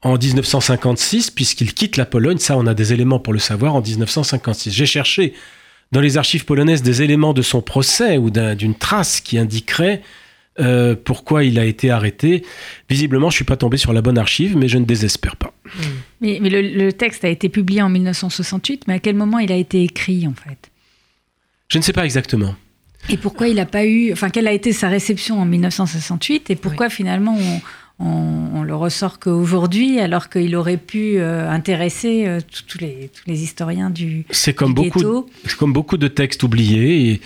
en 0.02 0.16
1956 0.16 1.32
puisqu'il 1.32 1.74
quitte 1.74 1.96
la 1.96 2.06
Pologne. 2.06 2.38
Ça, 2.38 2.56
on 2.56 2.66
a 2.66 2.74
des 2.74 2.92
éléments 2.92 3.18
pour 3.18 3.32
le 3.32 3.40
savoir 3.40 3.74
en 3.74 3.80
1956. 3.80 4.70
J'ai 4.70 4.86
cherché 4.86 5.34
dans 5.90 6.00
les 6.00 6.16
archives 6.16 6.44
polonaises 6.44 6.82
des 6.82 7.02
éléments 7.02 7.32
de 7.32 7.42
son 7.42 7.62
procès 7.62 8.16
ou 8.16 8.30
d'une 8.30 8.76
trace 8.76 9.20
qui 9.20 9.38
indiquerait 9.38 10.02
euh, 10.58 10.96
pourquoi 10.96 11.44
il 11.44 11.58
a 11.58 11.64
été 11.64 11.90
arrêté? 11.90 12.44
Visiblement, 12.88 13.30
je 13.30 13.34
ne 13.34 13.36
suis 13.36 13.44
pas 13.44 13.56
tombé 13.56 13.76
sur 13.76 13.92
la 13.92 14.02
bonne 14.02 14.18
archive, 14.18 14.56
mais 14.56 14.68
je 14.68 14.78
ne 14.78 14.84
désespère 14.84 15.36
pas. 15.36 15.52
Mais, 16.20 16.38
le, 16.40 16.90
texte 16.92 17.24
a 17.24 17.28
été 17.28 17.48
publié 17.48 17.82
en 17.82 17.88
1968, 17.88 18.84
mais 18.88 18.94
à 18.94 18.98
quel 18.98 19.14
moment 19.14 19.38
il 19.38 19.52
a 19.52 19.56
été 19.56 19.82
écrit 19.82 20.26
en 20.26 20.34
fait? 20.34 20.70
Je 21.68 21.78
ne 21.78 21.82
sais 21.82 21.92
pas 21.92 22.04
exactement. 22.04 22.56
Et 23.08 23.16
pourquoi 23.16 23.48
il 23.48 23.56
n'a 23.56 23.66
pas 23.66 23.86
eu. 23.86 24.12
Enfin, 24.12 24.28
quelle 24.28 24.48
a 24.48 24.52
été 24.52 24.72
sa 24.72 24.88
réception 24.88 25.40
en 25.40 25.46
1968 25.46 26.50
et 26.50 26.56
pourquoi 26.56 26.90
finalement 26.90 27.38
on, 28.00 28.62
le 28.62 28.74
ressort 28.74 29.18
qu'aujourd'hui, 29.18 30.00
alors 30.00 30.28
qu'il 30.28 30.54
aurait 30.56 30.76
pu 30.76 31.18
euh, 31.18 31.50
intéresser 31.50 32.26
euh, 32.26 32.40
tous, 32.66 32.78
les, 32.78 33.10
tous 33.14 33.28
les 33.28 33.42
historiens 33.42 33.90
du, 33.90 34.24
C'est 34.30 34.54
comme, 34.54 34.74
beaucoup, 34.74 35.26
comme 35.58 35.72
beaucoup 35.72 35.96
de 35.96 36.08
textes 36.08 36.42
oubliés. 36.42 37.10
Et 37.10 37.20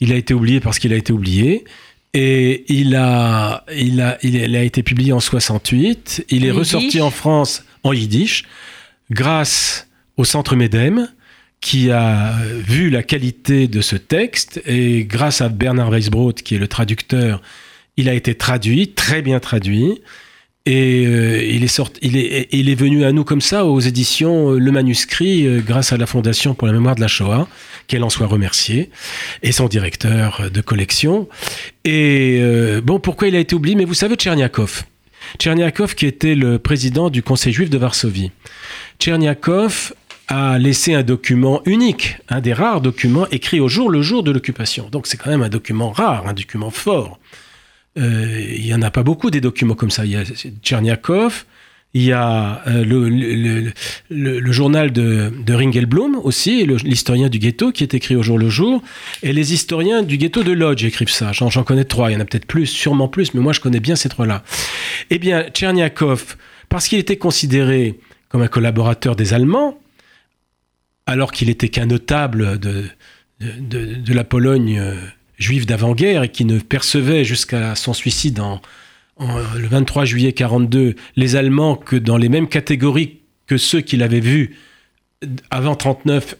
il 0.00 0.12
a 0.12 0.16
été 0.16 0.34
oublié 0.34 0.60
parce 0.60 0.78
qu'il 0.78 0.92
a 0.92 0.96
été 0.96 1.12
oublié. 1.12 1.64
Et 2.18 2.64
il 2.72 2.96
a, 2.96 3.62
il 3.76 4.00
a, 4.00 4.16
il 4.22 4.56
a 4.56 4.62
été 4.62 4.82
publié 4.82 5.12
en 5.12 5.20
68. 5.20 6.24
Il 6.30 6.46
est 6.46 6.50
ressorti 6.50 7.02
en 7.02 7.10
France 7.10 7.62
en 7.82 7.92
yiddish 7.92 8.44
grâce 9.10 9.86
au 10.16 10.24
Centre 10.24 10.56
Medem 10.56 11.08
qui 11.60 11.90
a 11.90 12.32
vu 12.42 12.88
la 12.88 13.02
qualité 13.02 13.68
de 13.68 13.82
ce 13.82 13.96
texte 13.96 14.62
et 14.64 15.04
grâce 15.04 15.42
à 15.42 15.50
Bernard 15.50 15.90
Weisbrot 15.90 16.32
qui 16.32 16.54
est 16.54 16.58
le 16.58 16.68
traducteur, 16.68 17.42
il 17.98 18.08
a 18.08 18.14
été 18.14 18.34
traduit, 18.34 18.92
très 18.92 19.20
bien 19.20 19.38
traduit. 19.38 20.00
Et 20.64 21.06
euh, 21.06 21.44
il, 21.44 21.62
est 21.62 21.68
sorti, 21.68 22.00
il, 22.02 22.16
est, 22.16 22.48
il 22.50 22.68
est 22.68 22.74
venu 22.74 23.04
à 23.04 23.12
nous 23.12 23.24
comme 23.24 23.40
ça 23.40 23.66
aux 23.66 23.78
éditions 23.78 24.52
euh, 24.52 24.58
Le 24.58 24.72
Manuscrit 24.72 25.46
euh, 25.46 25.60
grâce 25.60 25.92
à 25.92 25.96
la 25.96 26.06
Fondation 26.06 26.54
pour 26.54 26.66
la 26.66 26.72
mémoire 26.72 26.96
de 26.96 27.00
la 27.00 27.06
Shoah, 27.06 27.46
qu'elle 27.86 28.04
en 28.04 28.10
soit 28.10 28.26
remerciée, 28.26 28.90
et 29.42 29.52
son 29.52 29.68
directeur 29.68 30.50
de 30.50 30.60
collection. 30.60 31.28
Et 31.84 32.40
bon, 32.82 32.98
pourquoi 32.98 33.28
il 33.28 33.36
a 33.36 33.38
été 33.38 33.54
oublié? 33.54 33.76
Mais 33.76 33.84
vous 33.84 33.94
savez, 33.94 34.16
Tcherniakov. 34.16 34.84
Tcherniakov 35.38 35.94
qui 35.94 36.06
était 36.06 36.34
le 36.34 36.58
président 36.58 37.10
du 37.10 37.22
Conseil 37.22 37.52
juif 37.52 37.70
de 37.70 37.78
Varsovie. 37.78 38.30
Tcherniakov 38.98 39.92
a 40.28 40.58
laissé 40.58 40.94
un 40.94 41.02
document 41.02 41.62
unique, 41.66 42.16
un 42.28 42.40
des 42.40 42.52
rares 42.52 42.80
documents 42.80 43.28
écrits 43.28 43.60
au 43.60 43.68
jour 43.68 43.90
le 43.90 44.02
jour 44.02 44.22
de 44.22 44.32
l'occupation. 44.32 44.88
Donc 44.90 45.06
c'est 45.06 45.16
quand 45.16 45.30
même 45.30 45.42
un 45.42 45.48
document 45.48 45.90
rare, 45.90 46.26
un 46.26 46.32
document 46.32 46.70
fort. 46.70 47.18
Euh, 47.98 48.54
il 48.56 48.64
n'y 48.64 48.74
en 48.74 48.82
a 48.82 48.90
pas 48.90 49.02
beaucoup 49.02 49.30
des 49.30 49.40
documents 49.40 49.74
comme 49.74 49.90
ça. 49.90 50.04
Il 50.04 50.10
y 50.10 50.16
a 50.16 50.24
Tcherniakov, 50.62 51.44
il 51.96 52.02
y 52.02 52.12
a 52.12 52.60
euh, 52.66 53.72
le, 54.10 54.52
journal 54.52 54.92
de, 54.92 55.32
Ringelblum 55.48 56.16
aussi, 56.22 56.66
l'historien 56.66 57.30
du 57.30 57.38
ghetto 57.38 57.72
qui 57.72 57.84
est 57.84 57.94
écrit 57.94 58.14
au 58.14 58.22
jour 58.22 58.36
le 58.38 58.50
jour, 58.50 58.82
et 59.22 59.32
les 59.32 59.54
historiens 59.54 60.02
du 60.02 60.18
ghetto 60.18 60.42
de 60.42 60.52
Lodz 60.52 60.84
écrivent 60.84 61.08
ça. 61.08 61.32
J'en 61.32 61.64
connais 61.64 61.86
trois, 61.86 62.10
il 62.10 62.14
y 62.14 62.16
en 62.18 62.20
a 62.20 62.26
peut-être 62.26 62.44
plus, 62.44 62.66
sûrement 62.66 63.08
plus, 63.08 63.32
mais 63.32 63.40
moi 63.40 63.54
je 63.54 63.60
connais 63.60 63.80
bien 63.80 63.96
ces 63.96 64.10
trois-là. 64.10 64.44
Eh 65.08 65.18
bien, 65.18 65.44
Tcherniakov, 65.48 66.36
parce 66.68 66.86
qu'il 66.86 66.98
était 66.98 67.16
considéré 67.16 67.98
comme 68.28 68.42
un 68.42 68.48
collaborateur 68.48 69.16
des 69.16 69.32
Allemands, 69.32 69.80
alors 71.06 71.32
qu'il 71.32 71.48
était 71.48 71.70
qu'un 71.70 71.86
notable 71.86 72.58
de, 72.58 72.84
de, 73.40 74.12
la 74.12 74.24
Pologne 74.24 74.78
euh, 74.78 74.96
juif 75.38 75.64
d'avant-guerre 75.64 76.24
et 76.24 76.28
qui 76.28 76.44
ne 76.44 76.58
percevait 76.58 77.24
jusqu'à 77.24 77.74
son 77.74 77.94
suicide 77.94 78.38
en, 78.40 78.60
le 79.18 79.66
23 79.68 80.04
juillet 80.04 80.32
42 80.32 80.94
les 81.16 81.36
Allemands 81.36 81.76
que 81.76 81.96
dans 81.96 82.16
les 82.16 82.28
mêmes 82.28 82.48
catégories 82.48 83.20
que 83.46 83.56
ceux 83.56 83.80
qu'il 83.80 84.02
avait 84.02 84.20
vus 84.20 84.56
avant 85.50 85.74
39 85.74 86.36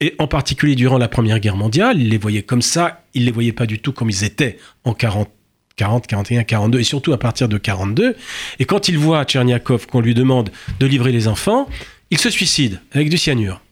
et 0.00 0.14
en 0.18 0.26
particulier 0.26 0.74
durant 0.74 0.98
la 0.98 1.08
Première 1.08 1.38
Guerre 1.38 1.56
mondiale. 1.56 2.00
Il 2.00 2.08
les 2.08 2.18
voyait 2.18 2.42
comme 2.42 2.62
ça, 2.62 3.04
il 3.14 3.24
les 3.24 3.30
voyait 3.30 3.52
pas 3.52 3.66
du 3.66 3.78
tout 3.78 3.92
comme 3.92 4.10
ils 4.10 4.24
étaient 4.24 4.58
en 4.84 4.94
40, 4.94 5.30
40, 5.76 6.06
41, 6.06 6.44
42 6.44 6.80
et 6.80 6.84
surtout 6.84 7.12
à 7.12 7.18
partir 7.18 7.48
de 7.48 7.56
42. 7.56 8.16
Et 8.58 8.64
quand 8.64 8.88
il 8.88 8.98
voit 8.98 9.24
Tcherniakov 9.24 9.86
qu'on 9.86 10.00
lui 10.00 10.14
demande 10.14 10.50
de 10.80 10.86
livrer 10.86 11.12
les 11.12 11.28
enfants, 11.28 11.68
il 12.10 12.18
se 12.18 12.30
suicide 12.30 12.80
avec 12.92 13.08
du 13.10 13.16
cyanure. 13.16 13.62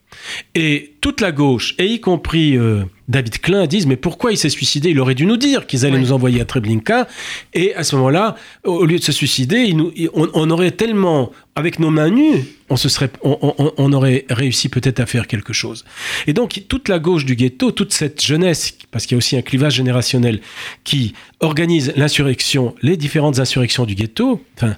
Et 0.55 0.95
toute 1.01 1.21
la 1.21 1.31
gauche, 1.31 1.75
et 1.77 1.85
y 1.85 1.99
compris 1.99 2.57
euh, 2.57 2.83
David 3.07 3.39
Klein, 3.39 3.67
disent 3.67 3.87
mais 3.87 3.95
pourquoi 3.95 4.31
il 4.31 4.37
s'est 4.37 4.49
suicidé? 4.49 4.89
Il 4.89 4.99
aurait 4.99 5.15
dû 5.15 5.25
nous 5.25 5.37
dire 5.37 5.67
qu'ils 5.67 5.85
allaient 5.85 5.99
nous 5.99 6.11
envoyer 6.11 6.41
à 6.41 6.45
Treblinka. 6.45 7.07
Et 7.53 7.73
à 7.75 7.83
ce 7.83 7.95
moment-là, 7.95 8.35
au 8.63 8.85
lieu 8.85 8.99
de 8.99 9.03
se 9.03 9.11
suicider, 9.11 9.75
on, 10.13 10.49
aurait 10.49 10.71
tellement, 10.71 11.31
avec 11.55 11.79
nos 11.79 11.89
mains 11.89 12.09
nues, 12.09 12.43
on, 12.69 12.75
se 12.75 12.89
serait, 12.89 13.11
on, 13.23 13.93
aurait 13.93 14.25
réussi 14.29 14.69
peut-être 14.69 14.99
à 14.99 15.05
faire 15.05 15.27
quelque 15.27 15.53
chose. 15.53 15.85
Et 16.27 16.33
donc 16.33 16.63
toute 16.67 16.87
la 16.87 16.99
gauche 16.99 17.25
du 17.25 17.35
ghetto, 17.35 17.71
toute 17.71 17.93
cette 17.93 18.21
jeunesse, 18.21 18.77
parce 18.91 19.05
qu'il 19.05 19.15
y 19.15 19.17
a 19.17 19.19
aussi 19.19 19.35
un 19.37 19.41
clivage 19.41 19.75
générationnel 19.75 20.41
qui 20.83 21.13
organise 21.39 21.93
l'insurrection, 21.95 22.75
les 22.81 22.97
différentes 22.97 23.39
insurrections 23.39 23.85
du 23.85 23.95
ghetto, 23.95 24.43
enfin, 24.55 24.75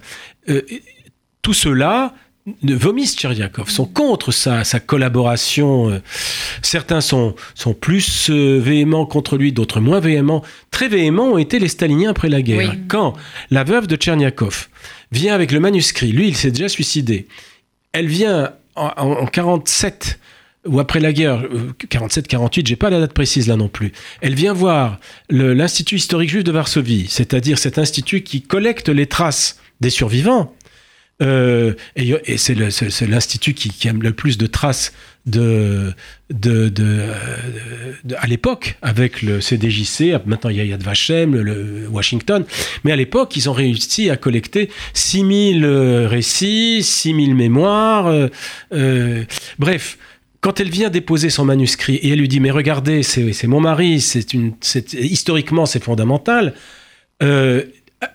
euh, 0.49 0.62
tout 1.41 1.53
cela 1.53 2.15
vomissent 2.63 3.15
Tcherniakov, 3.15 3.69
sont 3.69 3.86
contre 3.86 4.32
sa, 4.32 4.63
sa 4.63 4.79
collaboration. 4.79 5.89
Euh, 5.89 5.99
certains 6.62 7.01
sont, 7.01 7.36
sont 7.56 7.73
plus 7.73 8.29
euh, 8.29 8.60
véhéments 8.60 9.06
contre 9.06 9.38
lui, 9.38 9.53
d'autres 9.53 9.79
moins 9.79 9.99
véhéments. 9.99 10.43
Très 10.71 10.88
véhéments 10.88 11.32
ont 11.32 11.38
été 11.38 11.60
les 11.60 11.69
staliniens 11.69 12.12
après 12.12 12.29
la 12.29 12.41
guerre. 12.41 12.75
Quand 12.88 13.13
la 13.49 13.63
veuve 13.63 13.88
de 13.88 13.95
Tcherniakov 13.95 14.67
vient 15.12 15.34
avec 15.34 15.51
le 15.51 15.60
manuscrit, 15.60 16.12
lui 16.12 16.27
il 16.27 16.36
s'est 16.36 16.51
déjà 16.51 16.69
suicidé, 16.69 17.27
elle 17.93 18.08
vient 18.08 18.53
en, 18.75 18.88
en 18.97 19.25
47 19.25 20.19
ou 20.65 20.79
après 20.79 21.01
la 21.01 21.12
guerre, 21.12 21.43
47-48, 21.89 22.60
euh, 22.60 22.62
j'ai 22.65 22.75
pas 22.77 22.89
la 22.89 22.99
date 23.01 23.13
précise 23.13 23.47
là 23.47 23.58
non 23.58 23.67
plus. 23.67 23.91
Elle 24.21 24.34
vient 24.34 24.53
voir 24.53 24.99
l'Institut 25.29 25.95
historique 25.95 26.29
juif 26.29 26.43
de 26.43 26.51
Varsovie, 26.51 27.08
c'est-à-dire 27.10 27.58
cet 27.58 27.77
institut 27.77 28.21
qui 28.21 28.41
collecte 28.41 28.88
les 28.88 29.08
traces 29.08 29.60
des 29.82 29.89
survivants 29.89 30.56
euh, 31.23 31.73
et, 31.95 32.38
c'est 32.38 32.55
l'institut 33.07 33.53
qui, 33.53 33.69
qui, 33.69 33.89
a 33.89 33.93
le 33.93 34.12
plus 34.13 34.38
de 34.38 34.45
traces 34.45 34.93
de, 35.25 35.93
à 38.17 38.27
l'époque 38.27 38.77
avec 38.81 39.21
le 39.21 39.39
CDJC. 39.39 40.25
Maintenant, 40.25 40.49
il 40.49 40.57
y 40.57 40.62
a 40.62 40.65
Yad 40.65 40.83
Vashem, 40.83 41.36
le, 41.36 41.88
Washington. 41.89 42.43
Mais 42.83 42.91
à 42.91 42.95
l'époque, 42.95 43.36
ils 43.38 43.49
ont 43.49 43.53
réussi 43.53 44.09
à 44.09 44.17
collecter 44.17 44.69
6000 44.93 45.63
euh, 45.63 46.07
récits, 46.07 46.83
6000 46.83 47.36
mémoires. 47.36 48.12
Euh, 48.73 49.23
bref 49.59 49.97
quand 50.41 50.59
elle 50.59 50.69
vient 50.69 50.89
déposer 50.89 51.29
son 51.29 51.45
manuscrit 51.45 51.95
et 51.95 52.09
elle 52.09 52.19
lui 52.19 52.27
dit 52.27 52.41
mais 52.41 52.51
regardez 52.51 53.01
c'est 53.01 53.47
mon 53.47 53.62
mari 53.62 54.03
historiquement 54.91 55.65
c'est 55.65 55.81
fondamental 55.81 56.53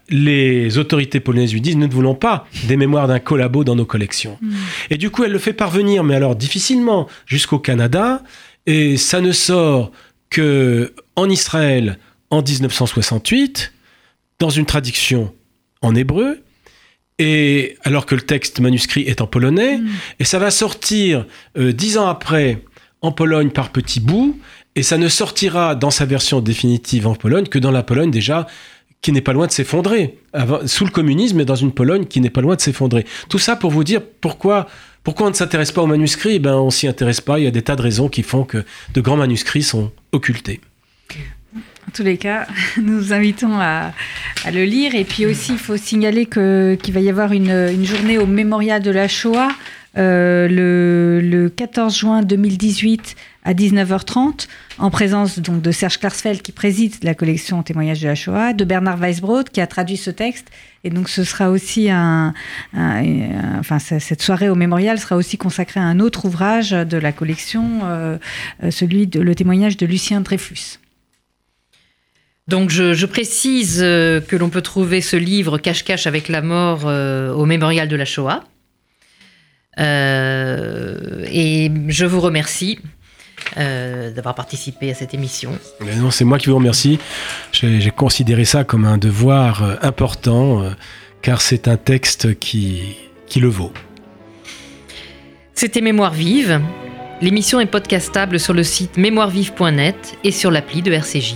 les 0.09 0.79
autorités 0.79 1.21
polonaises 1.21 1.53
lui 1.53 1.61
disent 1.61 1.77
nous 1.77 1.87
ne 1.87 1.93
voulons 1.93 2.15
pas 2.15 2.47
des 2.67 2.77
mémoires 2.77 3.09
d'un 3.09 3.19
collabo 3.19 3.65
dans 3.65 3.77
nos 3.77 3.85
collections. 3.85 4.39
Hmm. 4.41 4.53
Et 4.91 4.97
du 4.97 5.11
coup, 5.11 5.25
elle 5.25 5.33
le 5.33 5.39
fait 5.39 5.53
parvenir, 5.53 6.05
mais 6.05 6.15
alors 6.15 6.37
difficilement, 6.37 7.09
jusqu'au 7.27 7.59
Canada. 7.59 8.23
Et 8.67 8.97
ça 8.97 9.21
ne 9.21 9.33
sort 9.33 9.93
que 10.31 10.93
en 11.17 11.29
Israël, 11.29 11.99
en 12.31 12.43
1968, 12.43 13.73
dans 14.39 14.51
une 14.51 14.67
traduction 14.67 15.33
en 15.83 15.95
hébreu, 15.95 16.41
et 17.19 17.77
alors 17.85 18.07
que 18.07 18.15
le 18.15 18.21
texte 18.21 18.61
manuscrit 18.61 19.03
est 19.03 19.21
en 19.21 19.27
polonais, 19.27 19.79
mm. 19.79 19.89
et 20.21 20.25
ça 20.25 20.39
va 20.39 20.51
sortir 20.51 21.27
euh, 21.57 21.73
dix 21.73 21.99
ans 21.99 22.07
après 22.07 22.63
en 23.01 23.13
Pologne 23.13 23.51
par 23.51 23.71
petits 23.71 24.01
bouts, 24.01 24.39
et 24.75 24.83
ça 24.83 24.99
ne 24.99 25.09
sortira 25.09 25.75
dans 25.75 25.91
sa 25.91 26.05
version 26.05 26.41
définitive 26.41 27.07
en 27.07 27.15
Pologne 27.15 27.47
que 27.47 27.59
dans 27.59 27.71
la 27.71 27.83
Pologne 27.83 28.11
déjà 28.11 28.47
qui 29.01 29.13
n'est 29.13 29.21
pas 29.21 29.33
loin 29.33 29.47
de 29.47 29.53
s'effondrer, 29.53 30.19
sous 30.67 30.85
le 30.85 30.91
communisme 30.91 31.41
et 31.41 31.45
dans 31.45 31.55
une 31.55 31.73
Pologne 31.73 32.05
qui 32.07 32.21
n'est 32.21 32.31
pas 32.31 32.41
loin 32.41 32.57
de 32.57 32.61
s'effondrer. 32.61 33.07
Tout 33.29 33.39
ça 33.39 33.57
pour 33.57 33.71
vous 33.71 33.85
dire 33.85 34.01
pourquoi, 34.21 34.67
pourquoi 35.05 35.29
on 35.29 35.31
ne 35.31 35.35
s'intéresse 35.35 35.73
pas 35.73 35.83
aux 35.83 35.87
manuscrits? 35.87 36.35
Eh 36.35 36.39
ben, 36.39 36.55
On 36.55 36.71
s'y 36.71 36.89
intéresse 36.89 37.21
pas, 37.21 37.39
il 37.39 37.45
y 37.45 37.47
a 37.47 37.53
des 37.53 37.63
tas 37.63 37.77
de 37.77 37.83
raisons 37.83 38.09
qui 38.09 38.23
font 38.23 38.45
que 38.45 38.65
de 38.95 39.01
grands 39.01 39.17
manuscrits 39.17 39.63
sont 39.63 39.93
occultés. 40.13 40.61
En 41.89 41.91
tous 41.91 42.03
les 42.03 42.19
cas, 42.19 42.47
nous 42.77 42.99
vous 42.99 43.13
invitons 43.15 43.59
à, 43.59 43.93
le 44.53 44.65
lire. 44.65 44.95
Et 44.95 45.05
puis 45.05 45.25
aussi, 45.25 45.53
il 45.53 45.59
faut 45.59 45.77
signaler 45.77 46.27
qu'il 46.27 46.93
va 46.93 47.01
y 47.01 47.09
avoir 47.09 47.33
une, 47.33 47.85
journée 47.85 48.19
au 48.19 48.27
mémorial 48.27 48.83
de 48.83 48.91
la 48.91 49.09
Shoah 49.09 49.49
euh, 49.99 50.49
le, 50.49 51.49
14 51.49 51.97
juin 51.97 52.23
2018 52.23 53.17
à 53.45 53.55
19h30, 53.55 54.47
en 54.79 54.91
présence 54.91 55.39
donc 55.39 55.63
de 55.63 55.73
Serge 55.73 55.99
Klarsfeld 55.99 56.43
qui 56.43 56.53
préside 56.53 56.95
la 57.03 57.15
collection 57.15 57.63
Témoignages 57.63 58.01
de 58.01 58.07
la 58.07 58.15
Shoah, 58.15 58.53
de 58.53 58.65
Bernard 58.65 58.99
Weisbrod 58.99 59.49
qui 59.49 59.61
a 59.61 59.67
traduit 59.67 59.97
ce 59.97 60.11
texte. 60.11 60.49
Et 60.85 60.91
donc 60.91 61.09
ce 61.09 61.25
sera 61.25 61.51
aussi 61.51 61.91
un, 61.91 62.35
enfin 63.59 63.79
cette 63.79 64.23
soirée 64.23 64.49
au 64.49 64.55
mémorial 64.55 64.99
sera 64.99 65.17
aussi 65.17 65.37
consacrée 65.37 65.81
à 65.81 65.85
un 65.85 65.99
autre 65.99 66.27
ouvrage 66.27 66.71
de 66.71 66.97
la 66.97 67.13
collection, 67.13 67.81
euh, 67.85 68.19
euh, 68.63 68.71
celui 68.71 69.07
de 69.07 69.21
le 69.21 69.35
témoignage 69.35 69.77
de 69.77 69.87
Lucien 69.87 70.21
Dreyfus. 70.21 70.79
Donc 72.47 72.71
je, 72.71 73.05
précise 73.07 73.81
euh, 73.83 74.21
que 74.21 74.37
l'on 74.37 74.49
peut 74.49 74.63
trouver 74.63 75.01
ce 75.01 75.17
livre 75.17 75.59
Cache-cache 75.59 76.07
avec 76.07 76.29
la 76.29 76.41
mort 76.41 76.85
au 76.85 77.45
mémorial 77.45 77.89
de 77.89 77.97
la 77.97 78.05
Shoah. 78.05 78.45
Euh, 79.79 81.25
et 81.31 81.71
je 81.89 82.07
vous 82.07 82.21
remercie 82.21 82.79
d'avoir 83.57 84.37
participé 84.37 84.91
à 84.91 84.95
cette 84.95 85.15
émission. 85.15 85.51
non, 85.97 86.13
c'est 86.13 86.25
moi 86.25 86.39
qui 86.39 86.49
vous 86.49 86.57
remercie. 86.57 87.01
J'ai 87.53 87.91
considéré 87.91 88.45
ça 88.45 88.63
comme 88.63 88.85
un 88.85 88.99
devoir 88.99 89.79
important, 89.83 90.63
car 91.23 91.41
c'est 91.41 91.67
un 91.67 91.77
texte 91.77 92.39
qui, 92.39 92.97
qui 93.27 93.41
le 93.41 93.49
vaut. 93.49 93.73
C'était 95.55 95.81
Mémoire 95.81 96.13
vive. 96.13 96.61
L'émission 97.21 97.59
est 97.59 97.67
podcastable 97.67 98.39
sur 98.39 98.55
le 98.55 98.63
site 98.63 98.97
mémoirevive.net 98.97 100.17
et 100.23 100.31
sur 100.31 100.53
l'appli 100.53 100.83
de 100.83 100.93
RCJ. 100.93 101.35